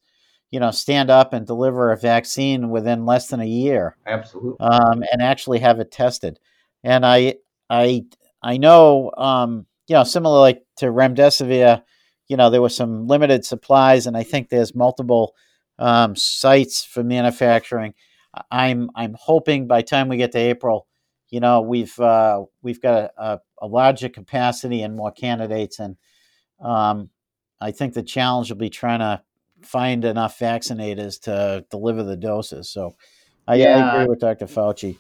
you 0.51 0.61
know, 0.61 0.71
stand 0.71 1.11
up 1.11 1.33
and 1.33 1.47
deliver 1.47 1.91
a 1.91 1.97
vaccine 1.97 2.71
within 2.71 3.07
less 3.07 3.29
than 3.29 3.41
a 3.41 3.47
year 3.47 3.97
Absolutely. 4.07 4.57
um, 4.61 5.03
and 5.11 5.23
actually 5.23 5.59
have 5.61 5.81
it 5.81 5.91
tested. 5.91 6.39
And 6.85 7.05
I, 7.05 7.37
I, 7.71 8.05
I 8.43 8.59
know, 8.59 9.11
um, 9.17 9.67
you 9.89 9.95
know, 9.95 10.05
similar 10.05 10.39
like 10.39 10.63
to 10.77 10.87
remdesivir, 10.87 11.83
you 12.29 12.37
know, 12.37 12.51
there 12.51 12.63
were 12.63 12.69
some 12.69 13.07
limited 13.07 13.45
supplies, 13.45 14.07
and 14.07 14.17
I 14.17 14.23
think 14.23 14.49
there's 14.49 14.75
multiple 14.75 15.35
um, 15.79 16.17
sites 16.17 16.85
for 16.85 17.03
manufacturing. 17.03 17.95
I'm, 18.51 18.91
I'm 18.95 19.17
hoping 19.19 19.67
by 19.67 19.83
time 19.83 20.09
we 20.09 20.17
get 20.17 20.33
to 20.33 20.39
April, 20.39 20.87
you 21.31 21.41
know, 21.41 21.61
we've, 21.63 21.99
uh, 21.99 22.45
we've 22.63 22.83
got 22.83 22.95
a, 22.95 23.11
a, 23.17 23.41
a 23.63 23.67
larger 23.67 24.09
capacity 24.09 24.83
and 24.83 24.95
more 24.95 25.13
candidates, 25.13 25.79
and 25.79 25.97
um, 26.61 27.11
I 27.61 27.71
think 27.71 27.95
the 27.95 28.03
challenge 28.03 28.51
will 28.51 28.59
be 28.59 28.71
trying 28.71 29.01
to 29.01 29.23
find 29.63 30.05
enough 30.05 30.39
vaccinators 30.39 31.21
to 31.23 31.65
deliver 31.71 32.03
the 32.03 32.17
doses. 32.17 32.69
So 32.69 32.97
I, 33.47 33.55
I 33.55 33.95
agree 33.95 34.07
with 34.07 34.21
Dr. 34.21 34.47
Fauci. 34.47 34.99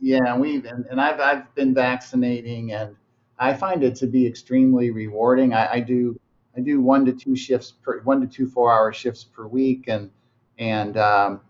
yeah, 0.00 0.32
and 0.32 0.40
we've 0.40 0.64
and, 0.64 0.86
and 0.86 1.00
I've 1.00 1.20
I've 1.20 1.54
been 1.54 1.74
vaccinating, 1.74 2.72
and 2.72 2.96
I 3.38 3.54
find 3.54 3.82
it 3.82 3.94
to 3.96 4.06
be 4.06 4.26
extremely 4.26 4.90
rewarding. 4.90 5.54
I, 5.54 5.72
I 5.74 5.80
do 5.80 6.18
I 6.56 6.60
do 6.60 6.80
one 6.80 7.04
to 7.06 7.12
two 7.12 7.36
shifts 7.36 7.72
per 7.72 8.00
one 8.02 8.20
to 8.20 8.26
two 8.26 8.46
four 8.46 8.72
hour 8.72 8.92
shifts 8.92 9.24
per 9.24 9.46
week, 9.46 9.84
and 9.88 10.10
and 10.58 10.96
um, 10.96 11.40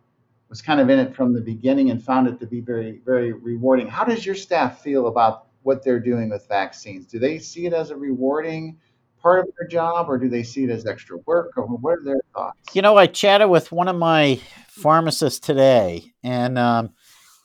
was 0.48 0.62
kind 0.62 0.80
of 0.80 0.90
in 0.90 0.98
it 0.98 1.14
from 1.14 1.32
the 1.32 1.40
beginning 1.40 1.90
and 1.90 2.02
found 2.02 2.28
it 2.28 2.38
to 2.40 2.46
be 2.46 2.60
very 2.60 3.00
very 3.04 3.32
rewarding. 3.32 3.88
How 3.88 4.04
does 4.04 4.24
your 4.24 4.34
staff 4.34 4.82
feel 4.82 5.06
about 5.06 5.46
what 5.62 5.82
they're 5.82 6.00
doing 6.00 6.30
with 6.30 6.46
vaccines? 6.48 7.06
Do 7.06 7.18
they 7.18 7.38
see 7.38 7.66
it 7.66 7.72
as 7.72 7.90
a 7.90 7.96
rewarding 7.96 8.78
part 9.22 9.40
of 9.40 9.54
their 9.58 9.68
job, 9.68 10.08
or 10.08 10.18
do 10.18 10.28
they 10.28 10.42
see 10.42 10.64
it 10.64 10.70
as 10.70 10.86
extra 10.86 11.18
work, 11.26 11.52
or 11.56 11.64
what 11.64 11.98
are 11.98 12.04
their 12.04 12.20
thoughts? 12.34 12.58
You 12.74 12.82
know, 12.82 12.96
I 12.96 13.06
chatted 13.06 13.48
with 13.48 13.72
one 13.72 13.88
of 13.88 13.96
my 13.96 14.40
pharmacists 14.68 15.40
today, 15.40 16.12
and 16.22 16.58
um, 16.58 16.90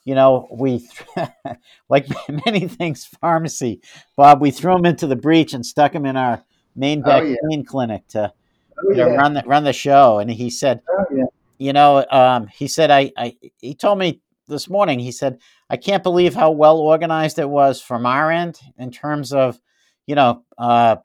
you 0.05 0.15
know, 0.15 0.47
we 0.51 0.88
like 1.89 2.07
many 2.45 2.67
things 2.67 3.05
pharmacy, 3.05 3.81
Bob. 4.15 4.41
We 4.41 4.51
threw 4.51 4.75
him 4.75 4.86
into 4.86 5.07
the 5.07 5.15
breach 5.15 5.53
and 5.53 5.65
stuck 5.65 5.93
him 5.93 6.05
in 6.05 6.17
our 6.17 6.43
main 6.75 7.03
Oh 7.05 7.21
yeah, 7.21 7.36
vaccine 7.41 7.65
clinic 7.65 8.07
to 8.09 8.33
oh 8.77 8.89
you 8.89 8.95
know 8.97 9.07
yeah, 9.07 9.15
run 9.15 9.33
the 9.33 9.43
run 9.45 9.63
the 9.63 9.73
show. 9.73 10.19
And 10.19 10.29
he 10.29 10.49
said, 10.49 10.81
oh 10.89 11.05
yeah. 11.15 11.25
you 11.57 11.73
know, 11.73 12.05
um, 12.09 12.47
he 12.47 12.67
said, 12.67 12.91
I, 12.91 13.12
I, 13.17 13.36
he 13.59 13.75
told 13.75 13.99
me 13.99 14.21
this 14.47 14.69
morning. 14.69 14.99
He 14.99 15.12
said, 15.12 15.39
I 15.69 15.77
can't 15.77 16.03
believe 16.03 16.33
how 16.33 16.51
well 16.51 16.77
organized 16.77 17.39
it 17.39 17.49
was 17.49 17.81
from 17.81 18.05
our 18.05 18.31
end 18.31 18.59
in 18.77 18.91
terms 18.91 19.33
of, 19.33 19.59
you 20.05 20.15
know, 20.15 20.43
uh, 20.57 20.97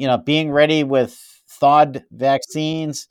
you 0.00 0.06
know, 0.08 0.18
being 0.18 0.50
ready 0.50 0.82
with 0.84 1.12
thawed 1.60 2.04
vaccines 2.10 3.08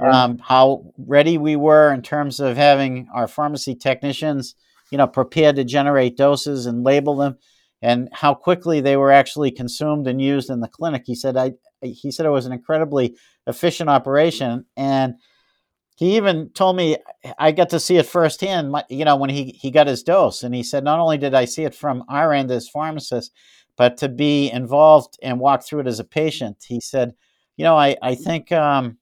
Yeah. 0.00 0.24
um, 0.24 0.38
how 0.38 0.92
ready 0.96 1.36
we 1.38 1.56
were 1.56 1.92
in 1.92 2.02
terms 2.02 2.40
of 2.40 2.56
having 2.56 3.08
our 3.14 3.28
pharmacy 3.28 3.74
technicians, 3.74 4.54
you 4.90 4.98
know, 4.98 5.06
prepared 5.06 5.56
to 5.56 5.64
generate 5.64 6.16
doses 6.16 6.66
and 6.66 6.84
label 6.90 7.14
them, 7.16 7.34
and 7.82 8.08
how 8.12 8.32
quickly 8.34 8.80
they 8.80 8.96
were 8.96 9.12
actually 9.12 9.50
consumed 9.50 10.06
and 10.06 10.20
used 10.20 10.50
in 10.50 10.60
the 10.60 10.68
clinic. 10.68 11.02
He 11.04 11.14
said, 11.14 11.36
I, 11.36 11.52
he 11.82 12.10
said 12.10 12.26
it 12.26 12.30
was 12.38 12.46
an 12.46 12.52
incredibly 12.52 13.06
efficient 13.46 13.90
operation, 13.90 14.64
and 14.76 15.14
he 15.96 16.16
even 16.16 16.48
told 16.54 16.76
me 16.76 16.96
I 17.38 17.52
got 17.52 17.68
to 17.70 17.80
see 17.80 17.98
it 17.98 18.06
firsthand. 18.06 18.74
You 18.88 19.04
know, 19.04 19.16
when 19.16 19.30
he 19.30 19.58
he 19.62 19.70
got 19.70 19.86
his 19.86 20.02
dose, 20.02 20.42
and 20.44 20.54
he 20.54 20.62
said, 20.62 20.82
not 20.84 20.98
only 20.98 21.18
did 21.18 21.34
I 21.34 21.44
see 21.46 21.64
it 21.64 21.74
from 21.74 22.04
our 22.08 22.32
end 22.32 22.50
as 22.50 22.68
pharmacists, 22.70 23.34
but 23.80 23.96
to 23.96 24.10
be 24.10 24.50
involved 24.50 25.18
and 25.22 25.40
walk 25.40 25.62
through 25.62 25.80
it 25.80 25.86
as 25.86 26.00
a 26.00 26.04
patient, 26.04 26.62
he 26.68 26.78
said, 26.80 27.14
you 27.56 27.64
know, 27.64 27.78
I, 27.78 27.96
I 28.02 28.14
think, 28.14 28.52
um, 28.52 28.98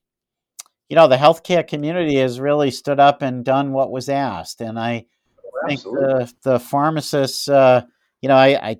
you 0.88 0.94
know, 0.94 1.08
the 1.08 1.16
healthcare 1.16 1.66
community 1.66 2.14
has 2.14 2.38
really 2.38 2.70
stood 2.70 3.00
up 3.00 3.20
and 3.20 3.44
done 3.44 3.72
what 3.72 3.90
was 3.90 4.08
asked. 4.08 4.60
And 4.60 4.78
I 4.78 5.06
think 5.66 5.82
the, 5.82 6.32
the 6.42 6.60
pharmacists, 6.60 7.48
uh, 7.48 7.82
you 8.22 8.28
know, 8.28 8.36
I, 8.36 8.50
I, 8.70 8.76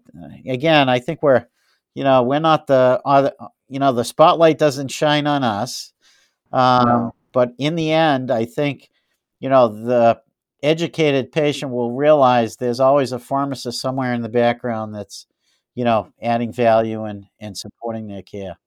again, 0.47 0.89
I 0.89 1.01
think 1.01 1.21
we're, 1.21 1.47
you 1.97 2.05
know, 2.05 2.23
we're 2.23 2.39
not 2.39 2.69
the, 2.69 3.01
uh, 3.05 3.31
you 3.69 3.81
know, 3.81 3.93
the 3.93 4.05
spotlight 4.05 4.57
doesn't 4.57 4.93
shine 4.93 5.27
on 5.27 5.43
us. 5.43 5.93
Um, 6.53 6.87
no. 6.87 7.15
But 7.33 7.55
in 7.59 7.75
the 7.75 7.91
end, 7.91 8.31
I 8.31 8.45
think, 8.45 8.89
you 9.41 9.49
know, 9.49 9.67
the 9.67 10.21
educated 10.63 11.33
patient 11.33 11.73
will 11.73 11.91
realize 11.91 12.55
there's 12.55 12.79
always 12.79 13.11
a 13.11 13.19
pharmacist 13.19 13.81
somewhere 13.81 14.15
in 14.15 14.23
the 14.23 14.29
background 14.29 14.95
that's, 14.95 15.27
you 15.79 15.85
know, 15.85 16.13
adding 16.21 16.53
value 16.53 17.05
and, 17.05 17.25
and 17.39 17.57
supporting 17.57 18.09
their 18.09 18.23
care. 18.23 18.59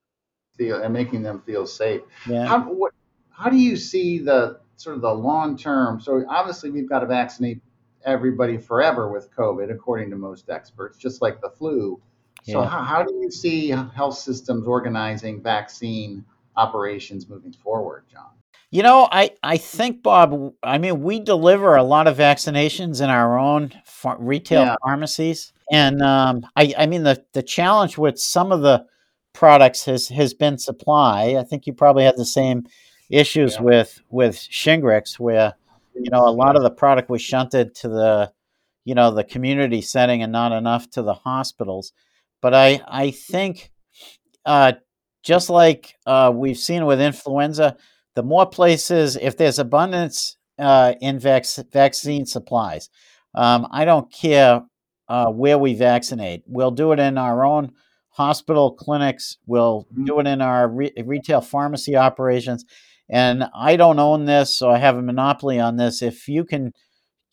Feel 0.57 0.81
and 0.81 0.93
making 0.93 1.23
them 1.23 1.41
feel 1.45 1.67
safe. 1.67 1.99
Yeah. 2.25 2.45
How, 2.47 2.61
what, 2.61 2.93
how 3.31 3.49
do 3.49 3.57
you 3.57 3.75
see 3.75 4.19
the 4.19 4.61
sort 4.77 4.95
of 4.95 5.01
the 5.01 5.13
long 5.13 5.57
term? 5.57 5.99
So 5.99 6.23
obviously 6.29 6.71
we've 6.71 6.87
got 6.87 6.99
to 6.99 7.07
vaccinate 7.07 7.59
everybody 8.05 8.57
forever 8.57 9.11
with 9.11 9.29
COVID, 9.35 9.69
according 9.69 10.09
to 10.11 10.15
most 10.15 10.49
experts, 10.49 10.97
just 10.97 11.21
like 11.21 11.41
the 11.41 11.49
flu. 11.49 12.01
So 12.43 12.61
yeah. 12.61 12.69
how, 12.69 12.81
how 12.81 13.03
do 13.03 13.13
you 13.13 13.29
see 13.29 13.67
health 13.71 14.17
systems 14.17 14.65
organizing 14.65 15.43
vaccine 15.43 16.23
operations 16.55 17.27
moving 17.27 17.51
forward, 17.51 18.05
John? 18.09 18.40
You 18.73 18.83
know, 18.83 19.09
I, 19.11 19.31
I 19.43 19.57
think, 19.57 20.01
Bob, 20.01 20.53
I 20.63 20.77
mean, 20.77 21.01
we 21.01 21.19
deliver 21.19 21.75
a 21.75 21.83
lot 21.83 22.07
of 22.07 22.17
vaccinations 22.17 23.03
in 23.03 23.09
our 23.09 23.37
own 23.37 23.69
ph- 23.69 24.15
retail 24.17 24.63
yeah. 24.63 24.75
pharmacies. 24.81 25.51
And 25.69 26.01
um, 26.01 26.45
I, 26.55 26.73
I 26.77 26.85
mean, 26.85 27.03
the, 27.03 27.21
the 27.33 27.43
challenge 27.43 27.97
with 27.97 28.17
some 28.17 28.53
of 28.53 28.61
the 28.61 28.85
products 29.33 29.83
has, 29.85 30.07
has 30.07 30.33
been 30.33 30.57
supply. 30.57 31.35
I 31.37 31.43
think 31.43 31.67
you 31.67 31.73
probably 31.73 32.05
had 32.05 32.15
the 32.15 32.25
same 32.25 32.65
issues 33.09 33.55
yeah. 33.55 33.61
with, 33.61 34.01
with 34.09 34.35
Shingrix, 34.35 35.19
where, 35.19 35.53
you 35.93 36.09
know, 36.09 36.25
a 36.25 36.31
lot 36.31 36.55
of 36.55 36.63
the 36.63 36.71
product 36.71 37.09
was 37.09 37.21
shunted 37.21 37.75
to 37.75 37.89
the, 37.89 38.31
you 38.85 38.95
know, 38.95 39.11
the 39.11 39.25
community 39.25 39.81
setting 39.81 40.23
and 40.23 40.31
not 40.31 40.53
enough 40.53 40.89
to 40.91 41.01
the 41.01 41.13
hospitals. 41.13 41.91
But 42.41 42.53
I, 42.53 42.81
I 42.87 43.11
think 43.11 43.69
uh, 44.45 44.73
just 45.23 45.49
like 45.49 45.93
uh, 46.05 46.31
we've 46.33 46.57
seen 46.57 46.85
with 46.85 47.01
influenza, 47.01 47.75
the 48.15 48.23
more 48.23 48.45
places, 48.45 49.15
if 49.15 49.37
there's 49.37 49.59
abundance 49.59 50.37
uh, 50.59 50.93
in 51.01 51.19
vac- 51.19 51.45
vaccine 51.71 52.25
supplies, 52.25 52.89
um, 53.35 53.67
I 53.71 53.85
don't 53.85 54.11
care 54.11 54.63
uh, 55.07 55.31
where 55.31 55.57
we 55.57 55.73
vaccinate. 55.73 56.43
We'll 56.45 56.71
do 56.71 56.91
it 56.91 56.99
in 56.99 57.17
our 57.17 57.45
own 57.45 57.71
hospital 58.09 58.71
clinics. 58.73 59.37
We'll 59.45 59.87
mm-hmm. 59.91 60.05
do 60.05 60.19
it 60.19 60.27
in 60.27 60.41
our 60.41 60.67
re- 60.69 60.93
retail 61.03 61.41
pharmacy 61.41 61.95
operations. 61.95 62.65
And 63.09 63.45
I 63.53 63.75
don't 63.75 63.99
own 63.99 64.25
this, 64.25 64.57
so 64.57 64.69
I 64.69 64.77
have 64.77 64.97
a 64.97 65.01
monopoly 65.01 65.59
on 65.59 65.75
this. 65.75 66.01
If 66.01 66.29
you 66.29 66.45
can 66.45 66.71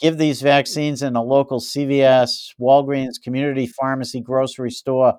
give 0.01 0.19
these 0.19 0.43
vaccines 0.43 1.03
in 1.03 1.15
a 1.17 1.23
local 1.23 1.61
CVS, 1.61 2.55
Walgreens, 2.61 3.23
community 3.23 3.67
pharmacy, 3.67 4.21
grocery 4.21 4.71
store, 4.71 5.15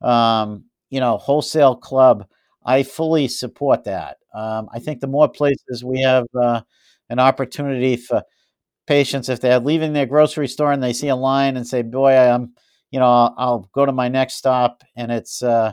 um, 0.00 0.64
you 0.88 1.00
know, 1.00 1.18
wholesale 1.18 1.76
club, 1.76 2.24
I 2.64 2.82
fully 2.82 3.28
support 3.28 3.84
that. 3.84 4.18
Um, 4.34 4.68
I 4.72 4.78
think 4.78 5.00
the 5.00 5.06
more 5.06 5.28
places 5.28 5.84
we 5.84 6.02
have 6.02 6.26
uh, 6.40 6.62
an 7.08 7.18
opportunity 7.18 7.96
for 7.96 8.22
patients, 8.86 9.28
if 9.28 9.40
they're 9.40 9.60
leaving 9.60 9.92
their 9.92 10.06
grocery 10.06 10.48
store 10.48 10.72
and 10.72 10.82
they 10.82 10.92
see 10.92 11.08
a 11.08 11.16
line 11.16 11.56
and 11.56 11.66
say, 11.66 11.82
"Boy, 11.82 12.16
I'm," 12.16 12.54
you 12.90 13.00
know, 13.00 13.06
I'll, 13.06 13.34
I'll 13.38 13.70
go 13.72 13.86
to 13.86 13.92
my 13.92 14.08
next 14.08 14.34
stop, 14.34 14.82
and 14.96 15.10
it's, 15.10 15.42
uh, 15.42 15.72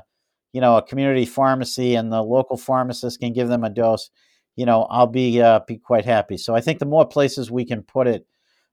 you 0.53 0.61
know, 0.61 0.77
a 0.77 0.81
community 0.81 1.25
pharmacy, 1.25 1.95
and 1.95 2.11
the 2.11 2.21
local 2.21 2.57
pharmacist 2.57 3.19
can 3.19 3.33
give 3.33 3.49
them 3.49 3.63
a 3.63 3.69
dose. 3.69 4.09
You 4.55 4.65
know, 4.65 4.83
I'll 4.83 5.07
be 5.07 5.41
uh, 5.41 5.61
be 5.67 5.77
quite 5.77 6.05
happy. 6.05 6.37
So 6.37 6.55
I 6.55 6.61
think 6.61 6.79
the 6.79 6.85
more 6.85 7.07
places 7.07 7.51
we 7.51 7.65
can 7.65 7.83
put 7.83 8.07
it 8.07 8.25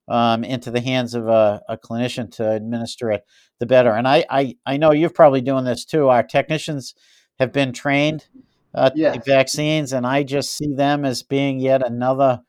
um, 0.07 0.43
into 0.43 0.71
the 0.71 0.81
hands 0.81 1.15
of 1.15 1.27
a, 1.27 1.61
a, 1.67 1.77
clinician 1.77 2.31
to 2.35 2.51
administer 2.51 3.11
it, 3.11 3.25
the 3.59 3.65
better. 3.65 3.91
And 3.91 4.07
I, 4.07 4.25
I, 4.29 4.55
I 4.65 4.77
know 4.77 4.91
you're 4.91 5.09
probably 5.09 5.41
doing 5.41 5.65
this 5.65 5.83
too. 5.85 6.09
Our 6.09 6.23
technicians 6.23 6.93
have 7.39 7.51
been 7.51 7.73
trained 7.73 8.25
uh, 8.73 8.91
yes. 8.93 9.25
vaccines, 9.25 9.93
and 9.93 10.05
I 10.05 10.23
just 10.23 10.55
see 10.55 10.73
them 10.73 11.05
as 11.05 11.23
being 11.23 11.59
yet 11.59 11.85
another, 11.85 12.41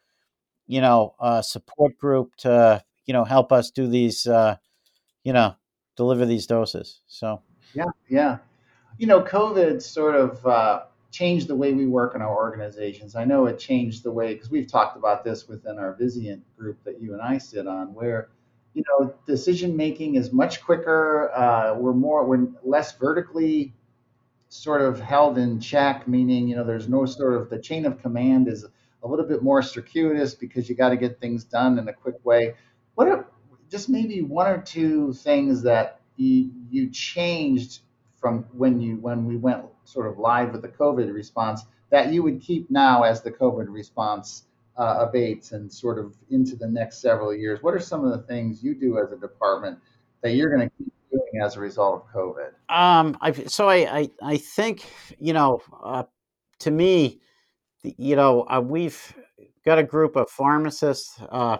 you 0.66 0.80
know, 0.80 1.14
uh, 1.20 1.42
support 1.42 1.96
group 1.98 2.34
to 2.38 2.82
you 3.06 3.12
know 3.12 3.24
help 3.24 3.52
us 3.52 3.70
do 3.70 3.86
these, 3.86 4.26
uh, 4.26 4.56
you 5.22 5.32
know, 5.32 5.54
deliver 5.96 6.26
these 6.26 6.46
doses. 6.46 7.00
So 7.06 7.42
yeah, 7.74 7.90
yeah, 8.08 8.38
you 8.98 9.06
know, 9.06 9.22
COVID 9.22 9.80
sort 9.80 10.16
of 10.16 10.44
uh, 10.46 10.82
changed 11.12 11.46
the 11.46 11.54
way 11.54 11.72
we 11.72 11.86
work 11.86 12.14
in 12.14 12.22
our 12.22 12.34
organizations. 12.34 13.14
I 13.14 13.24
know 13.24 13.46
it 13.46 13.58
changed 13.58 14.02
the 14.02 14.10
way 14.10 14.34
because 14.34 14.50
we've 14.50 14.70
talked 14.70 14.96
about 14.96 15.24
this 15.24 15.46
within 15.46 15.78
our 15.78 15.94
Vizient 15.94 16.42
group 16.58 16.82
that 16.84 17.00
you 17.00 17.12
and 17.12 17.22
I 17.22 17.38
sit 17.38 17.68
on, 17.68 17.94
where 17.94 18.30
you 18.74 18.82
know 18.88 19.14
decision 19.26 19.76
making 19.76 20.16
is 20.16 20.32
much 20.32 20.60
quicker. 20.60 21.30
Uh, 21.32 21.74
we're 21.78 21.94
more, 21.94 22.26
we're 22.26 22.48
less 22.64 22.96
vertically 22.96 23.74
sort 24.56 24.82
of 24.82 25.00
held 25.00 25.38
in 25.38 25.60
check, 25.60 26.08
meaning, 26.08 26.48
you 26.48 26.56
know, 26.56 26.64
there's 26.64 26.88
no 26.88 27.06
sort 27.06 27.34
of 27.34 27.50
the 27.50 27.58
chain 27.58 27.86
of 27.86 28.00
command 28.00 28.48
is 28.48 28.64
a 29.02 29.08
little 29.08 29.26
bit 29.26 29.42
more 29.42 29.62
circuitous 29.62 30.34
because 30.34 30.68
you 30.68 30.74
got 30.74 30.90
to 30.90 30.96
get 30.96 31.20
things 31.20 31.44
done 31.44 31.78
in 31.78 31.88
a 31.88 31.92
quick 31.92 32.16
way. 32.24 32.54
What 32.94 33.08
are 33.08 33.26
just 33.70 33.88
maybe 33.88 34.22
one 34.22 34.46
or 34.46 34.60
two 34.60 35.12
things 35.12 35.62
that 35.62 36.00
you, 36.16 36.50
you 36.70 36.90
changed 36.90 37.80
from 38.18 38.46
when 38.52 38.80
you 38.80 38.96
when 38.96 39.26
we 39.26 39.36
went 39.36 39.64
sort 39.84 40.06
of 40.06 40.18
live 40.18 40.52
with 40.52 40.62
the 40.62 40.68
COVID 40.68 41.12
response 41.12 41.62
that 41.90 42.12
you 42.12 42.22
would 42.22 42.40
keep 42.40 42.70
now 42.70 43.02
as 43.02 43.22
the 43.22 43.30
COVID 43.30 43.66
response 43.68 44.44
uh, 44.76 45.06
abates 45.06 45.52
and 45.52 45.72
sort 45.72 45.98
of 45.98 46.14
into 46.30 46.56
the 46.56 46.66
next 46.66 47.00
several 47.00 47.34
years? 47.34 47.62
What 47.62 47.74
are 47.74 47.80
some 47.80 48.04
of 48.04 48.10
the 48.10 48.26
things 48.26 48.62
you 48.62 48.74
do 48.74 48.98
as 48.98 49.12
a 49.12 49.16
department 49.16 49.78
that 50.22 50.32
you're 50.32 50.54
going 50.54 50.68
to 50.68 50.76
keep 50.76 50.92
doing 51.36 51.46
as 51.46 51.56
a 51.56 51.60
result 51.60 52.04
of 52.04 52.14
COVID? 52.14 52.74
Um, 52.74 53.16
I, 53.20 53.32
so 53.32 53.68
I, 53.68 53.76
I, 53.98 54.10
I 54.22 54.36
think, 54.36 54.84
you 55.18 55.32
know, 55.32 55.60
uh, 55.82 56.04
to 56.60 56.70
me, 56.70 57.20
you 57.82 58.16
know, 58.16 58.46
uh, 58.48 58.60
we've 58.60 59.14
got 59.64 59.78
a 59.78 59.82
group 59.82 60.16
of 60.16 60.30
pharmacists, 60.30 61.20
uh, 61.30 61.58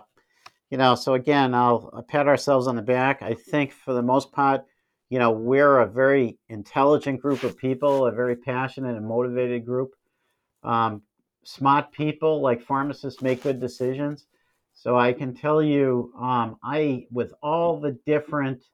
you 0.71 0.79
know, 0.79 0.95
so 0.95 1.15
again, 1.15 1.55
I'll 1.55 2.05
pat 2.09 2.27
ourselves 2.27 2.67
on 2.67 2.77
the 2.77 2.83
back. 2.83 3.23
I 3.23 3.35
think 3.35 3.73
for 3.73 3.95
the 3.95 4.03
most 4.03 4.33
part, 4.33 4.65
you 5.11 5.21
know, 5.21 5.31
we're 5.31 5.79
a 5.79 5.87
very 5.87 6.39
intelligent 6.49 7.21
group 7.21 7.45
of 7.45 7.57
people, 7.57 8.07
a 8.07 8.13
very 8.13 8.35
passionate 8.35 8.97
and 8.97 9.07
motivated 9.07 9.65
group. 9.65 9.91
Um, 10.65 11.03
smart 11.45 11.93
people 11.93 12.41
like 12.41 12.61
pharmacists 12.61 13.23
make 13.23 13.45
good 13.45 13.61
decisions. 13.61 14.27
So 14.75 14.99
I 14.99 15.13
can 15.13 15.33
tell 15.33 15.63
you, 15.63 16.13
um, 16.21 16.57
I, 16.65 17.07
with 17.13 17.33
all 17.41 17.81
the 17.81 17.97
different 18.05 18.65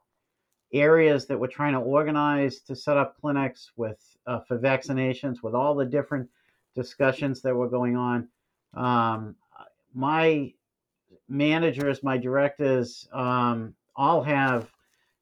areas 0.72 1.26
that 1.26 1.38
we're 1.38 1.46
trying 1.46 1.74
to 1.74 1.80
organize 1.80 2.60
to 2.60 2.74
set 2.74 2.96
up 2.96 3.20
clinics 3.20 3.72
with 3.76 3.98
uh, 4.26 4.40
for 4.40 4.58
vaccinations 4.58 5.42
with 5.42 5.54
all 5.54 5.74
the 5.74 5.84
different 5.84 6.28
discussions 6.74 7.42
that 7.42 7.54
were 7.54 7.68
going 7.68 7.96
on. 7.96 8.28
Um, 8.74 9.36
my 9.94 10.52
managers, 11.28 12.02
my 12.02 12.16
directors, 12.16 13.08
um, 13.12 13.74
all 13.96 14.22
have 14.22 14.70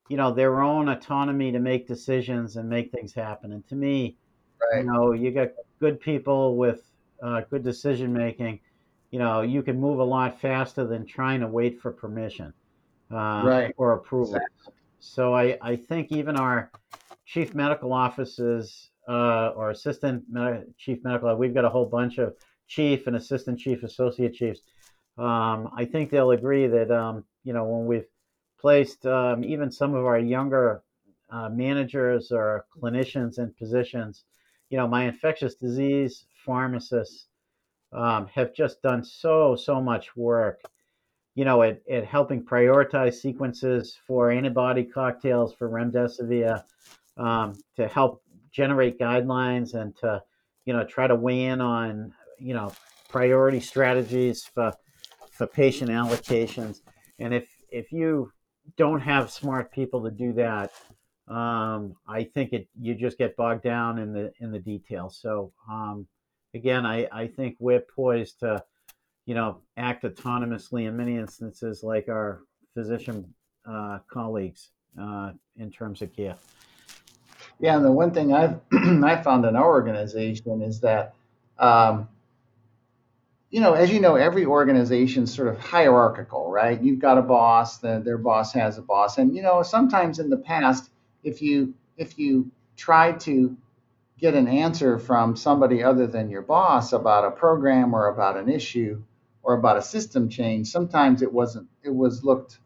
you 0.08 0.16
know 0.16 0.32
their 0.32 0.60
own 0.60 0.88
autonomy 0.88 1.52
to 1.52 1.58
make 1.58 1.86
decisions 1.86 2.56
and 2.56 2.68
make 2.68 2.90
things 2.92 3.12
happen. 3.12 3.52
And 3.52 3.66
to 3.68 3.74
me, 3.74 4.16
right. 4.60 4.84
you 4.84 4.90
know, 4.90 5.12
you 5.12 5.30
got 5.30 5.48
good 5.80 6.00
people 6.00 6.56
with 6.56 6.90
uh, 7.22 7.42
good 7.50 7.64
decision 7.64 8.12
making. 8.12 8.60
You 9.10 9.18
know, 9.18 9.42
you 9.42 9.62
can 9.62 9.80
move 9.80 9.98
a 9.98 10.04
lot 10.04 10.40
faster 10.40 10.86
than 10.86 11.04
trying 11.04 11.40
to 11.40 11.48
wait 11.48 11.80
for 11.80 11.90
permission 11.90 12.52
uh, 13.10 13.42
right. 13.44 13.74
or 13.76 13.94
approval. 13.94 14.36
Exactly. 14.36 14.74
So 15.00 15.34
I, 15.34 15.58
I 15.62 15.76
think 15.76 16.12
even 16.12 16.36
our 16.36 16.70
chief 17.24 17.54
medical 17.54 17.92
offices 17.92 18.90
uh, 19.08 19.48
or 19.56 19.70
assistant 19.70 20.24
med- 20.30 20.66
chief 20.78 21.02
medical, 21.02 21.34
we've 21.36 21.54
got 21.54 21.64
a 21.64 21.70
whole 21.70 21.86
bunch 21.86 22.18
of 22.18 22.34
chief 22.68 23.06
and 23.06 23.16
assistant 23.16 23.58
chief, 23.58 23.82
associate 23.82 24.34
chiefs. 24.34 24.60
Um, 25.18 25.70
I 25.76 25.86
think 25.90 26.10
they'll 26.10 26.30
agree 26.30 26.66
that 26.66 26.90
um, 26.90 27.24
you 27.44 27.52
know 27.52 27.64
when 27.64 27.86
we've 27.86 28.06
placed 28.60 29.06
um, 29.06 29.42
even 29.42 29.72
some 29.72 29.94
of 29.94 30.04
our 30.04 30.18
younger 30.18 30.82
uh, 31.30 31.48
managers 31.48 32.30
or 32.30 32.66
clinicians 32.76 33.38
in 33.38 33.52
positions, 33.58 34.24
you 34.68 34.76
know, 34.76 34.86
my 34.86 35.04
infectious 35.04 35.54
disease 35.54 36.26
pharmacists 36.44 37.26
um, 37.92 38.26
have 38.28 38.54
just 38.54 38.82
done 38.82 39.02
so 39.02 39.56
so 39.56 39.80
much 39.80 40.14
work 40.16 40.60
you 41.34 41.44
know, 41.44 41.62
at, 41.62 41.80
at 41.90 42.04
helping 42.04 42.44
prioritize 42.44 43.14
sequences 43.14 43.96
for 44.06 44.30
antibody 44.30 44.84
cocktails 44.84 45.54
for 45.54 45.68
remdesivir 45.70 46.62
um, 47.16 47.54
to 47.76 47.86
help 47.88 48.22
generate 48.52 48.98
guidelines 48.98 49.74
and 49.74 49.96
to, 49.96 50.22
you 50.64 50.72
know, 50.72 50.84
try 50.84 51.06
to 51.06 51.14
weigh 51.14 51.44
in 51.44 51.60
on, 51.60 52.12
you 52.38 52.54
know, 52.54 52.72
priority 53.08 53.60
strategies 53.60 54.44
for 54.44 54.72
for 55.30 55.46
patient 55.46 55.90
allocations. 55.90 56.80
And 57.18 57.32
if 57.32 57.48
if 57.70 57.92
you 57.92 58.32
don't 58.76 59.00
have 59.00 59.30
smart 59.30 59.72
people 59.72 60.02
to 60.04 60.10
do 60.10 60.32
that, 60.34 60.72
um, 61.28 61.94
I 62.08 62.24
think 62.24 62.52
it 62.52 62.68
you 62.78 62.94
just 62.94 63.18
get 63.18 63.36
bogged 63.36 63.62
down 63.62 63.98
in 63.98 64.12
the 64.12 64.32
in 64.40 64.50
the 64.50 64.58
details. 64.58 65.18
So 65.20 65.52
um, 65.70 66.06
again, 66.54 66.84
I, 66.84 67.08
I 67.12 67.28
think 67.28 67.56
we're 67.58 67.80
poised 67.80 68.40
to, 68.40 68.62
you 69.26 69.34
know, 69.34 69.58
act 69.76 70.04
autonomously 70.04 70.88
in 70.88 70.96
many 70.96 71.16
instances, 71.16 71.82
like 71.82 72.08
our 72.08 72.42
physician 72.74 73.32
uh, 73.68 73.98
colleagues 74.10 74.70
uh, 75.00 75.32
in 75.56 75.70
terms 75.70 76.02
of 76.02 76.14
care. 76.14 76.36
Yeah, 77.58 77.76
and 77.76 77.84
the 77.84 77.92
one 77.92 78.12
thing 78.12 78.32
I've 78.32 78.60
I 78.72 79.20
found 79.22 79.44
in 79.44 79.54
our 79.54 79.66
organization 79.66 80.62
is 80.62 80.80
that, 80.80 81.14
um, 81.58 82.08
you 83.50 83.60
know, 83.60 83.74
as 83.74 83.90
you 83.90 84.00
know, 84.00 84.14
every 84.14 84.46
organization 84.46 85.24
is 85.24 85.34
sort 85.34 85.48
of 85.48 85.58
hierarchical, 85.58 86.50
right? 86.50 86.80
You've 86.80 87.00
got 87.00 87.18
a 87.18 87.22
boss, 87.22 87.78
then 87.78 88.02
their 88.02 88.18
boss 88.18 88.52
has 88.54 88.78
a 88.78 88.82
boss, 88.82 89.18
and 89.18 89.34
you 89.36 89.42
know, 89.42 89.62
sometimes 89.62 90.18
in 90.18 90.30
the 90.30 90.38
past, 90.38 90.90
if 91.22 91.42
you 91.42 91.74
if 91.98 92.18
you 92.18 92.50
try 92.76 93.12
to 93.12 93.56
get 94.18 94.34
an 94.34 94.48
answer 94.48 94.98
from 94.98 95.36
somebody 95.36 95.82
other 95.82 96.06
than 96.06 96.30
your 96.30 96.42
boss 96.42 96.92
about 96.92 97.24
a 97.24 97.30
program 97.30 97.94
or 97.94 98.08
about 98.08 98.36
an 98.36 98.48
issue 98.48 99.02
or 99.42 99.54
about 99.54 99.76
a 99.76 99.82
system 99.82 100.28
change, 100.28 100.68
sometimes 100.68 101.22
it 101.22 101.32
wasn't 101.32 101.68
it 101.82 101.94
was 101.94 102.24
looked 102.24 102.58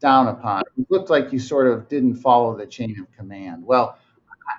down 0.00 0.28
upon. 0.28 0.62
It 0.78 0.86
looked 0.90 1.10
like 1.10 1.32
you 1.32 1.38
sort 1.38 1.68
of 1.68 1.88
didn't 1.88 2.16
follow 2.16 2.56
the 2.56 2.66
chain 2.66 2.98
of 3.00 3.10
command. 3.16 3.64
Well, 3.64 3.96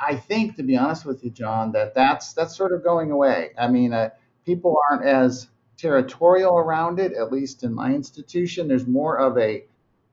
I 0.01 0.15
think, 0.15 0.55
to 0.55 0.63
be 0.63 0.77
honest 0.77 1.05
with 1.05 1.23
you, 1.23 1.29
John, 1.29 1.71
that 1.73 1.93
that's 1.93 2.33
that's 2.33 2.55
sort 2.55 2.71
of 2.71 2.83
going 2.83 3.11
away. 3.11 3.51
I 3.57 3.67
mean, 3.67 3.93
uh, 3.93 4.09
people 4.45 4.77
aren't 4.89 5.05
as 5.05 5.47
territorial 5.77 6.57
around 6.57 6.99
it. 6.99 7.13
At 7.13 7.31
least 7.31 7.63
in 7.63 7.73
my 7.73 7.93
institution, 7.93 8.67
there's 8.67 8.87
more 8.87 9.19
of 9.19 9.37
a 9.37 9.65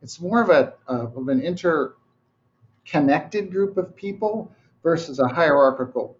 it's 0.02 0.20
more 0.20 0.42
of 0.42 0.50
a 0.50 0.74
of 0.86 1.28
an 1.28 1.40
interconnected 1.40 3.50
group 3.50 3.76
of 3.76 3.94
people 3.94 4.52
versus 4.82 5.18
a 5.18 5.28
hierarchical 5.28 6.16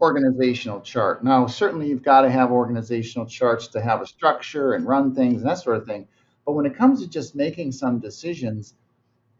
organizational 0.00 0.80
chart. 0.80 1.24
Now, 1.24 1.46
certainly 1.46 1.88
you've 1.88 2.02
got 2.02 2.22
to 2.22 2.30
have 2.30 2.50
organizational 2.50 3.26
charts 3.26 3.68
to 3.68 3.80
have 3.80 4.02
a 4.02 4.06
structure 4.06 4.74
and 4.74 4.86
run 4.86 5.14
things 5.14 5.42
and 5.42 5.50
that 5.50 5.58
sort 5.58 5.76
of 5.76 5.86
thing. 5.86 6.06
But 6.44 6.52
when 6.52 6.66
it 6.66 6.76
comes 6.76 7.00
to 7.00 7.08
just 7.08 7.34
making 7.34 7.72
some 7.72 8.00
decisions, 8.00 8.74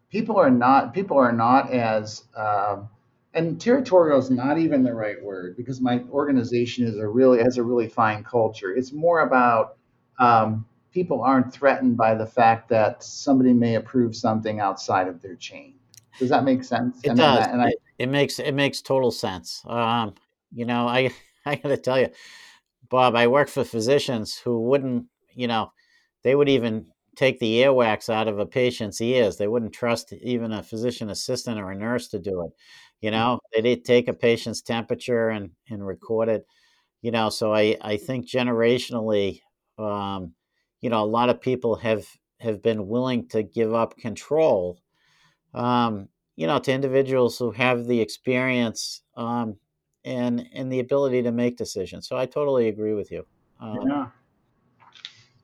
people 0.09 0.37
are 0.37 0.49
not 0.49 0.93
people 0.93 1.17
are 1.17 1.31
not 1.31 1.71
as 1.71 2.23
um, 2.35 2.89
and 3.33 3.59
territorial 3.59 4.17
is 4.17 4.31
not 4.31 4.57
even 4.57 4.81
the 4.83 4.93
right 4.93 5.21
word 5.21 5.57
because 5.57 5.81
my 5.81 6.01
organization 6.09 6.85
is 6.87 6.97
a 6.97 7.07
really 7.07 7.39
has 7.39 7.57
a 7.57 7.63
really 7.63 7.87
fine 7.87 8.23
culture. 8.23 8.73
It's 8.75 8.91
more 8.91 9.21
about 9.21 9.77
um, 10.17 10.65
people 10.93 11.21
aren't 11.21 11.51
threatened 11.51 11.97
by 11.97 12.15
the 12.15 12.25
fact 12.25 12.69
that 12.69 13.03
somebody 13.03 13.53
may 13.53 13.75
approve 13.75 14.15
something 14.15 14.61
outside 14.61 15.07
of 15.07 15.21
their 15.21 15.35
chain. 15.35 15.73
Does 16.17 16.29
that 16.29 16.45
make 16.45 16.63
sense? 16.63 17.01
It 17.03 17.09
and, 17.09 17.17
does. 17.17 17.45
And 17.47 17.61
I, 17.61 17.67
it, 17.67 17.75
it, 17.99 18.09
makes 18.09 18.39
it 18.39 18.53
makes 18.53 18.81
total 18.81 19.11
sense. 19.11 19.61
Um, 19.67 20.15
you 20.55 20.65
know, 20.65 20.87
I 20.87 21.11
I 21.45 21.55
got 21.55 21.69
to 21.69 21.77
tell 21.77 21.99
you, 21.99 22.09
Bob, 22.89 23.15
I 23.15 23.27
work 23.27 23.49
for 23.49 23.63
physicians 23.63 24.35
who 24.35 24.61
wouldn't, 24.61 25.05
you 25.35 25.47
know, 25.47 25.71
they 26.23 26.35
would 26.35 26.49
even 26.49 26.87
take 27.15 27.39
the 27.39 27.61
earwax 27.61 28.09
out 28.09 28.27
of 28.27 28.39
a 28.39 28.45
patient's 28.45 28.99
ears. 28.99 29.37
They 29.37 29.47
wouldn't 29.47 29.73
trust 29.73 30.11
even 30.13 30.51
a 30.51 30.63
physician 30.63 31.09
assistant 31.09 31.59
or 31.59 31.71
a 31.71 31.75
nurse 31.75 32.07
to 32.09 32.19
do 32.19 32.41
it. 32.45 32.51
You 33.01 33.11
mm-hmm. 33.11 33.19
know, 33.19 33.39
they'd 33.53 33.85
take 33.85 34.07
a 34.07 34.13
patient's 34.13 34.61
temperature 34.61 35.29
and, 35.29 35.51
and 35.69 35.85
record 35.85 36.29
it. 36.29 36.45
You 37.01 37.11
know, 37.11 37.29
so 37.29 37.53
I, 37.53 37.77
I 37.81 37.97
think 37.97 38.27
generationally, 38.27 39.41
um, 39.77 40.33
you 40.81 40.89
know, 40.89 41.03
a 41.03 41.05
lot 41.05 41.29
of 41.29 41.41
people 41.41 41.75
have 41.75 42.05
have 42.39 42.61
been 42.61 42.87
willing 42.87 43.27
to 43.29 43.43
give 43.43 43.73
up 43.73 43.97
control, 43.97 44.79
um, 45.53 46.09
you 46.35 46.47
know, 46.47 46.59
to 46.59 46.71
individuals 46.71 47.37
who 47.37 47.51
have 47.51 47.85
the 47.85 48.01
experience 48.01 49.01
um, 49.15 49.57
and 50.05 50.47
and 50.53 50.71
the 50.71 50.79
ability 50.79 51.23
to 51.23 51.31
make 51.31 51.57
decisions. 51.57 52.07
So 52.07 52.15
I 52.15 52.25
totally 52.25 52.69
agree 52.69 52.93
with 52.93 53.11
you. 53.11 53.25
Um, 53.59 53.79
yeah. 53.87 54.07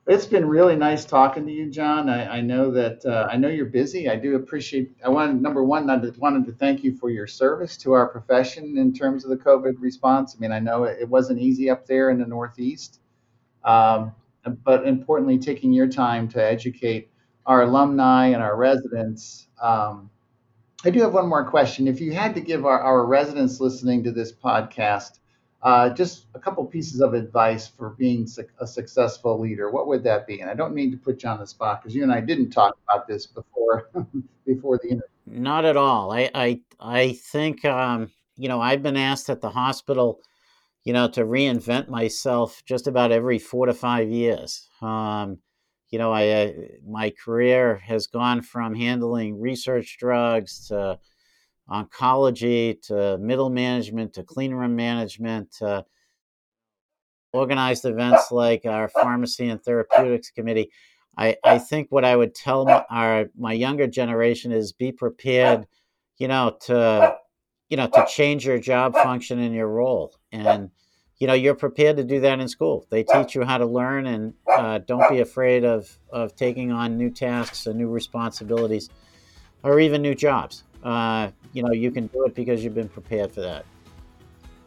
It's 0.06 0.26
been 0.26 0.48
really 0.48 0.74
nice 0.74 1.04
talking 1.04 1.46
to 1.46 1.52
you, 1.52 1.70
John. 1.70 2.08
I, 2.08 2.38
I 2.38 2.40
know 2.40 2.72
that 2.72 3.04
uh, 3.06 3.28
I 3.30 3.36
know 3.36 3.48
you're 3.48 3.66
busy. 3.66 4.08
I 4.08 4.16
do 4.16 4.34
appreciate. 4.34 4.96
I 5.04 5.08
wanted 5.08 5.40
number 5.40 5.62
one, 5.62 5.88
I 5.88 6.00
wanted 6.18 6.44
to 6.46 6.52
thank 6.52 6.82
you 6.82 6.96
for 6.96 7.10
your 7.10 7.28
service 7.28 7.76
to 7.78 7.92
our 7.92 8.08
profession 8.08 8.78
in 8.78 8.92
terms 8.92 9.24
of 9.24 9.30
the 9.30 9.36
COVID 9.36 9.74
response. 9.78 10.34
I 10.36 10.40
mean, 10.40 10.50
I 10.50 10.58
know 10.58 10.84
it, 10.84 10.98
it 11.02 11.08
wasn't 11.08 11.40
easy 11.40 11.70
up 11.70 11.86
there 11.86 12.10
in 12.10 12.18
the 12.18 12.26
Northeast, 12.26 13.00
um, 13.64 14.12
but 14.64 14.88
importantly, 14.88 15.38
taking 15.38 15.72
your 15.72 15.86
time 15.86 16.28
to 16.30 16.44
educate 16.44 17.08
our 17.46 17.62
alumni 17.62 18.28
and 18.28 18.42
our 18.42 18.56
residents. 18.56 19.46
Um, 19.60 20.10
I 20.84 20.90
do 20.90 21.00
have 21.00 21.14
one 21.14 21.28
more 21.28 21.48
question. 21.48 21.86
If 21.86 22.00
you 22.00 22.12
had 22.12 22.34
to 22.34 22.40
give 22.40 22.66
our, 22.66 22.80
our 22.80 23.06
residents 23.06 23.60
listening 23.60 24.02
to 24.04 24.10
this 24.10 24.32
podcast 24.32 25.18
uh, 25.62 25.90
just 25.90 26.26
a 26.34 26.40
couple 26.40 26.64
pieces 26.64 27.00
of 27.00 27.14
advice 27.14 27.68
for 27.68 27.90
being 27.90 28.26
su- 28.26 28.48
a 28.58 28.66
successful 28.66 29.40
leader. 29.40 29.70
What 29.70 29.86
would 29.86 30.02
that 30.04 30.26
be? 30.26 30.40
And 30.40 30.50
I 30.50 30.54
don't 30.54 30.74
mean 30.74 30.90
to 30.90 30.96
put 30.96 31.22
you 31.22 31.28
on 31.28 31.38
the 31.38 31.46
spot 31.46 31.80
because 31.80 31.94
you 31.94 32.02
and 32.02 32.12
I 32.12 32.20
didn't 32.20 32.50
talk 32.50 32.76
about 32.88 33.06
this 33.06 33.26
before 33.26 33.88
before 34.46 34.78
the 34.82 34.88
interview. 34.88 35.08
Not 35.26 35.64
at 35.64 35.76
all. 35.76 36.12
I 36.12 36.30
I, 36.34 36.60
I 36.80 37.12
think 37.12 37.64
um, 37.64 38.10
you 38.36 38.48
know 38.48 38.60
I've 38.60 38.82
been 38.82 38.96
asked 38.96 39.30
at 39.30 39.40
the 39.40 39.50
hospital, 39.50 40.20
you 40.82 40.92
know, 40.92 41.08
to 41.10 41.24
reinvent 41.24 41.88
myself 41.88 42.62
just 42.66 42.88
about 42.88 43.12
every 43.12 43.38
four 43.38 43.66
to 43.66 43.74
five 43.74 44.10
years. 44.10 44.68
Um, 44.80 45.38
you 45.92 45.98
know, 45.98 46.10
I 46.10 46.28
uh, 46.28 46.52
my 46.84 47.10
career 47.10 47.76
has 47.76 48.06
gone 48.06 48.40
from 48.40 48.74
handling 48.74 49.38
research 49.38 49.98
drugs 49.98 50.66
to 50.68 50.98
oncology 51.70 52.80
to 52.88 53.18
middle 53.18 53.50
management 53.50 54.14
to 54.14 54.22
clean 54.22 54.54
room 54.54 54.74
management 54.74 55.52
to 55.58 55.84
organized 57.32 57.84
events 57.84 58.32
like 58.32 58.64
our 58.64 58.88
pharmacy 58.88 59.50
and 59.50 59.62
therapeutics 59.62 60.30
committee. 60.30 60.70
I, 61.16 61.36
I 61.44 61.58
think 61.58 61.88
what 61.90 62.06
I 62.06 62.16
would 62.16 62.34
tell 62.34 62.64
my, 62.64 62.84
our 62.90 63.26
my 63.38 63.52
younger 63.52 63.86
generation 63.86 64.50
is 64.50 64.72
be 64.72 64.92
prepared, 64.92 65.66
you 66.16 66.26
know, 66.26 66.56
to 66.62 67.16
you 67.68 67.76
know 67.76 67.86
to 67.88 68.06
change 68.08 68.46
your 68.46 68.58
job 68.58 68.94
function 68.94 69.38
and 69.38 69.54
your 69.54 69.68
role, 69.68 70.14
and 70.32 70.70
you 71.18 71.26
know 71.26 71.34
you're 71.34 71.54
prepared 71.54 71.96
to 71.98 72.04
do 72.04 72.20
that 72.20 72.40
in 72.40 72.48
school. 72.48 72.86
They 72.90 73.04
teach 73.04 73.34
you 73.34 73.42
how 73.42 73.58
to 73.58 73.66
learn, 73.66 74.06
and 74.06 74.34
uh, 74.46 74.78
don't 74.78 75.08
be 75.08 75.20
afraid 75.20 75.64
of 75.64 75.98
of 76.10 76.36
taking 76.36 76.72
on 76.72 76.96
new 76.96 77.10
tasks 77.10 77.66
and 77.66 77.78
new 77.78 77.88
responsibilities, 77.88 78.90
or 79.62 79.80
even 79.80 80.02
new 80.02 80.14
jobs 80.14 80.64
uh, 80.82 81.30
you 81.52 81.62
know, 81.62 81.72
you 81.72 81.90
can 81.90 82.06
do 82.08 82.24
it 82.24 82.34
because 82.34 82.64
you've 82.64 82.74
been 82.74 82.88
prepared 82.88 83.32
for 83.32 83.40
that. 83.40 83.64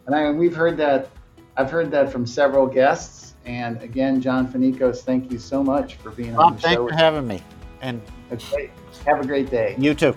And 0.05 0.15
I, 0.15 0.31
we've 0.31 0.55
heard 0.55 0.77
that, 0.77 1.09
I've 1.57 1.71
heard 1.71 1.91
that 1.91 2.11
from 2.11 2.25
several 2.25 2.67
guests. 2.67 3.33
And 3.45 3.81
again, 3.81 4.21
John 4.21 4.47
Fanikos, 4.47 5.01
thank 5.01 5.31
you 5.31 5.39
so 5.39 5.63
much 5.63 5.95
for 5.95 6.11
being 6.11 6.37
on 6.37 6.55
the 6.55 6.61
thanks 6.61 6.75
show. 6.75 6.87
Thanks 6.87 6.93
for 6.93 6.97
having 6.97 7.27
me. 7.27 7.41
And. 7.81 8.01
Have 9.05 9.19
a 9.19 9.27
great 9.27 9.51
day. 9.51 9.75
You 9.77 9.93
too. 9.93 10.15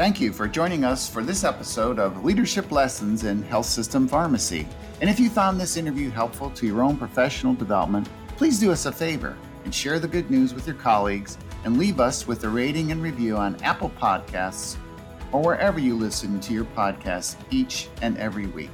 Thank 0.00 0.18
you 0.18 0.32
for 0.32 0.48
joining 0.48 0.82
us 0.82 1.06
for 1.06 1.22
this 1.22 1.44
episode 1.44 1.98
of 1.98 2.24
Leadership 2.24 2.72
Lessons 2.72 3.24
in 3.24 3.42
Health 3.42 3.66
System 3.66 4.08
Pharmacy. 4.08 4.66
And 5.02 5.10
if 5.10 5.20
you 5.20 5.28
found 5.28 5.60
this 5.60 5.76
interview 5.76 6.08
helpful 6.08 6.48
to 6.52 6.66
your 6.66 6.80
own 6.80 6.96
professional 6.96 7.52
development, 7.52 8.08
please 8.38 8.58
do 8.58 8.72
us 8.72 8.86
a 8.86 8.92
favor 8.92 9.36
and 9.66 9.74
share 9.74 9.98
the 9.98 10.08
good 10.08 10.30
news 10.30 10.54
with 10.54 10.66
your 10.66 10.76
colleagues 10.76 11.36
and 11.64 11.76
leave 11.76 12.00
us 12.00 12.26
with 12.26 12.42
a 12.44 12.48
rating 12.48 12.92
and 12.92 13.02
review 13.02 13.36
on 13.36 13.62
Apple 13.62 13.90
Podcasts 14.00 14.78
or 15.32 15.42
wherever 15.42 15.78
you 15.78 15.94
listen 15.94 16.40
to 16.40 16.54
your 16.54 16.64
podcasts 16.64 17.36
each 17.50 17.88
and 18.00 18.16
every 18.16 18.46
week. 18.46 18.70